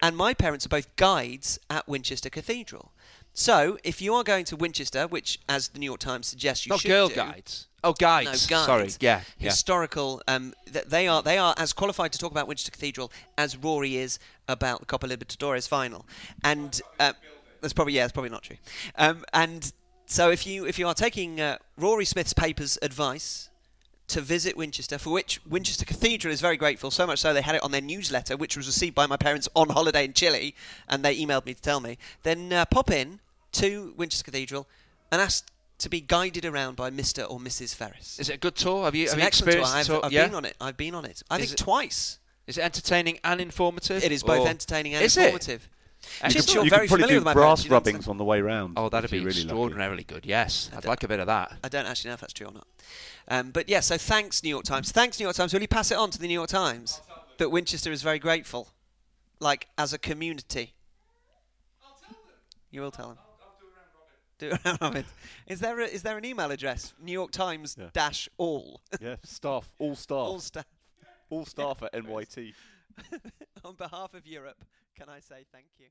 [0.00, 2.92] And my parents are both guides at Winchester Cathedral.
[3.32, 6.70] So, if you are going to Winchester, which, as the New York Times suggests, you
[6.70, 7.68] Not should girl do, guides.
[7.84, 8.50] Oh, guides.
[8.50, 8.66] no, guides.
[8.66, 8.88] Sorry.
[9.00, 9.20] Yeah.
[9.38, 9.50] yeah.
[9.50, 10.20] Historical.
[10.26, 13.96] Um, th- they are they are as qualified to talk about Winchester Cathedral as Rory
[13.96, 16.04] is about the Copa Libertadores final,
[16.42, 17.12] and uh,
[17.60, 18.56] that's probably yeah, that's probably not true.
[18.96, 19.72] Um, and
[20.08, 23.48] so if you if you are taking uh, Rory Smith's papers advice
[24.08, 27.54] to visit Winchester, for which Winchester Cathedral is very grateful, so much so they had
[27.54, 30.54] it on their newsletter, which was received by my parents on holiday in Chile,
[30.88, 31.98] and they emailed me to tell me.
[32.22, 33.20] Then uh, pop in
[33.52, 34.66] to Winchester Cathedral
[35.12, 35.46] and ask
[35.78, 37.30] to be guided around by Mr.
[37.30, 37.74] or Mrs.
[37.74, 38.18] Ferris.
[38.18, 38.84] Is it a good tour?
[38.86, 39.64] Have you, It's have an you excellent tour.
[39.66, 40.00] I've, tour?
[40.02, 40.26] I've yeah?
[40.26, 40.56] been on it.
[40.60, 41.22] I've been on it.
[41.30, 42.18] I Is think it- twice.
[42.46, 44.02] Is it entertaining and informative?
[44.02, 45.58] It is both entertaining and Is it?
[46.02, 46.24] Informative.
[46.24, 48.08] And Just you you're you very could probably familiar do with my brass parents, rubbings
[48.08, 48.74] on the way round.
[48.76, 49.48] Oh, that'd if be you're really lucky.
[49.48, 50.24] extraordinarily good.
[50.26, 51.56] Yes, I'd like a bit of that.
[51.64, 52.66] I don't actually know if that's true or not.
[53.28, 54.90] Um, but yeah, so thanks, New York Times.
[54.92, 55.52] Thanks, New York Times.
[55.52, 57.00] Will you pass it on to the New York Times
[57.38, 58.68] that Winchester is very grateful,
[59.40, 60.74] like as a community?
[62.70, 63.18] You will tell them.
[64.38, 65.04] Do a round robin.
[65.48, 66.92] Is there a, is there an email address?
[67.02, 67.86] New York Times Yeah.
[67.92, 70.64] dash all Yeah, staff, all staff, all staff.
[71.30, 71.78] all, staff.
[71.78, 72.54] staff at NYT.
[73.64, 74.64] On behalf of Europe,
[74.98, 75.86] can I say thank you?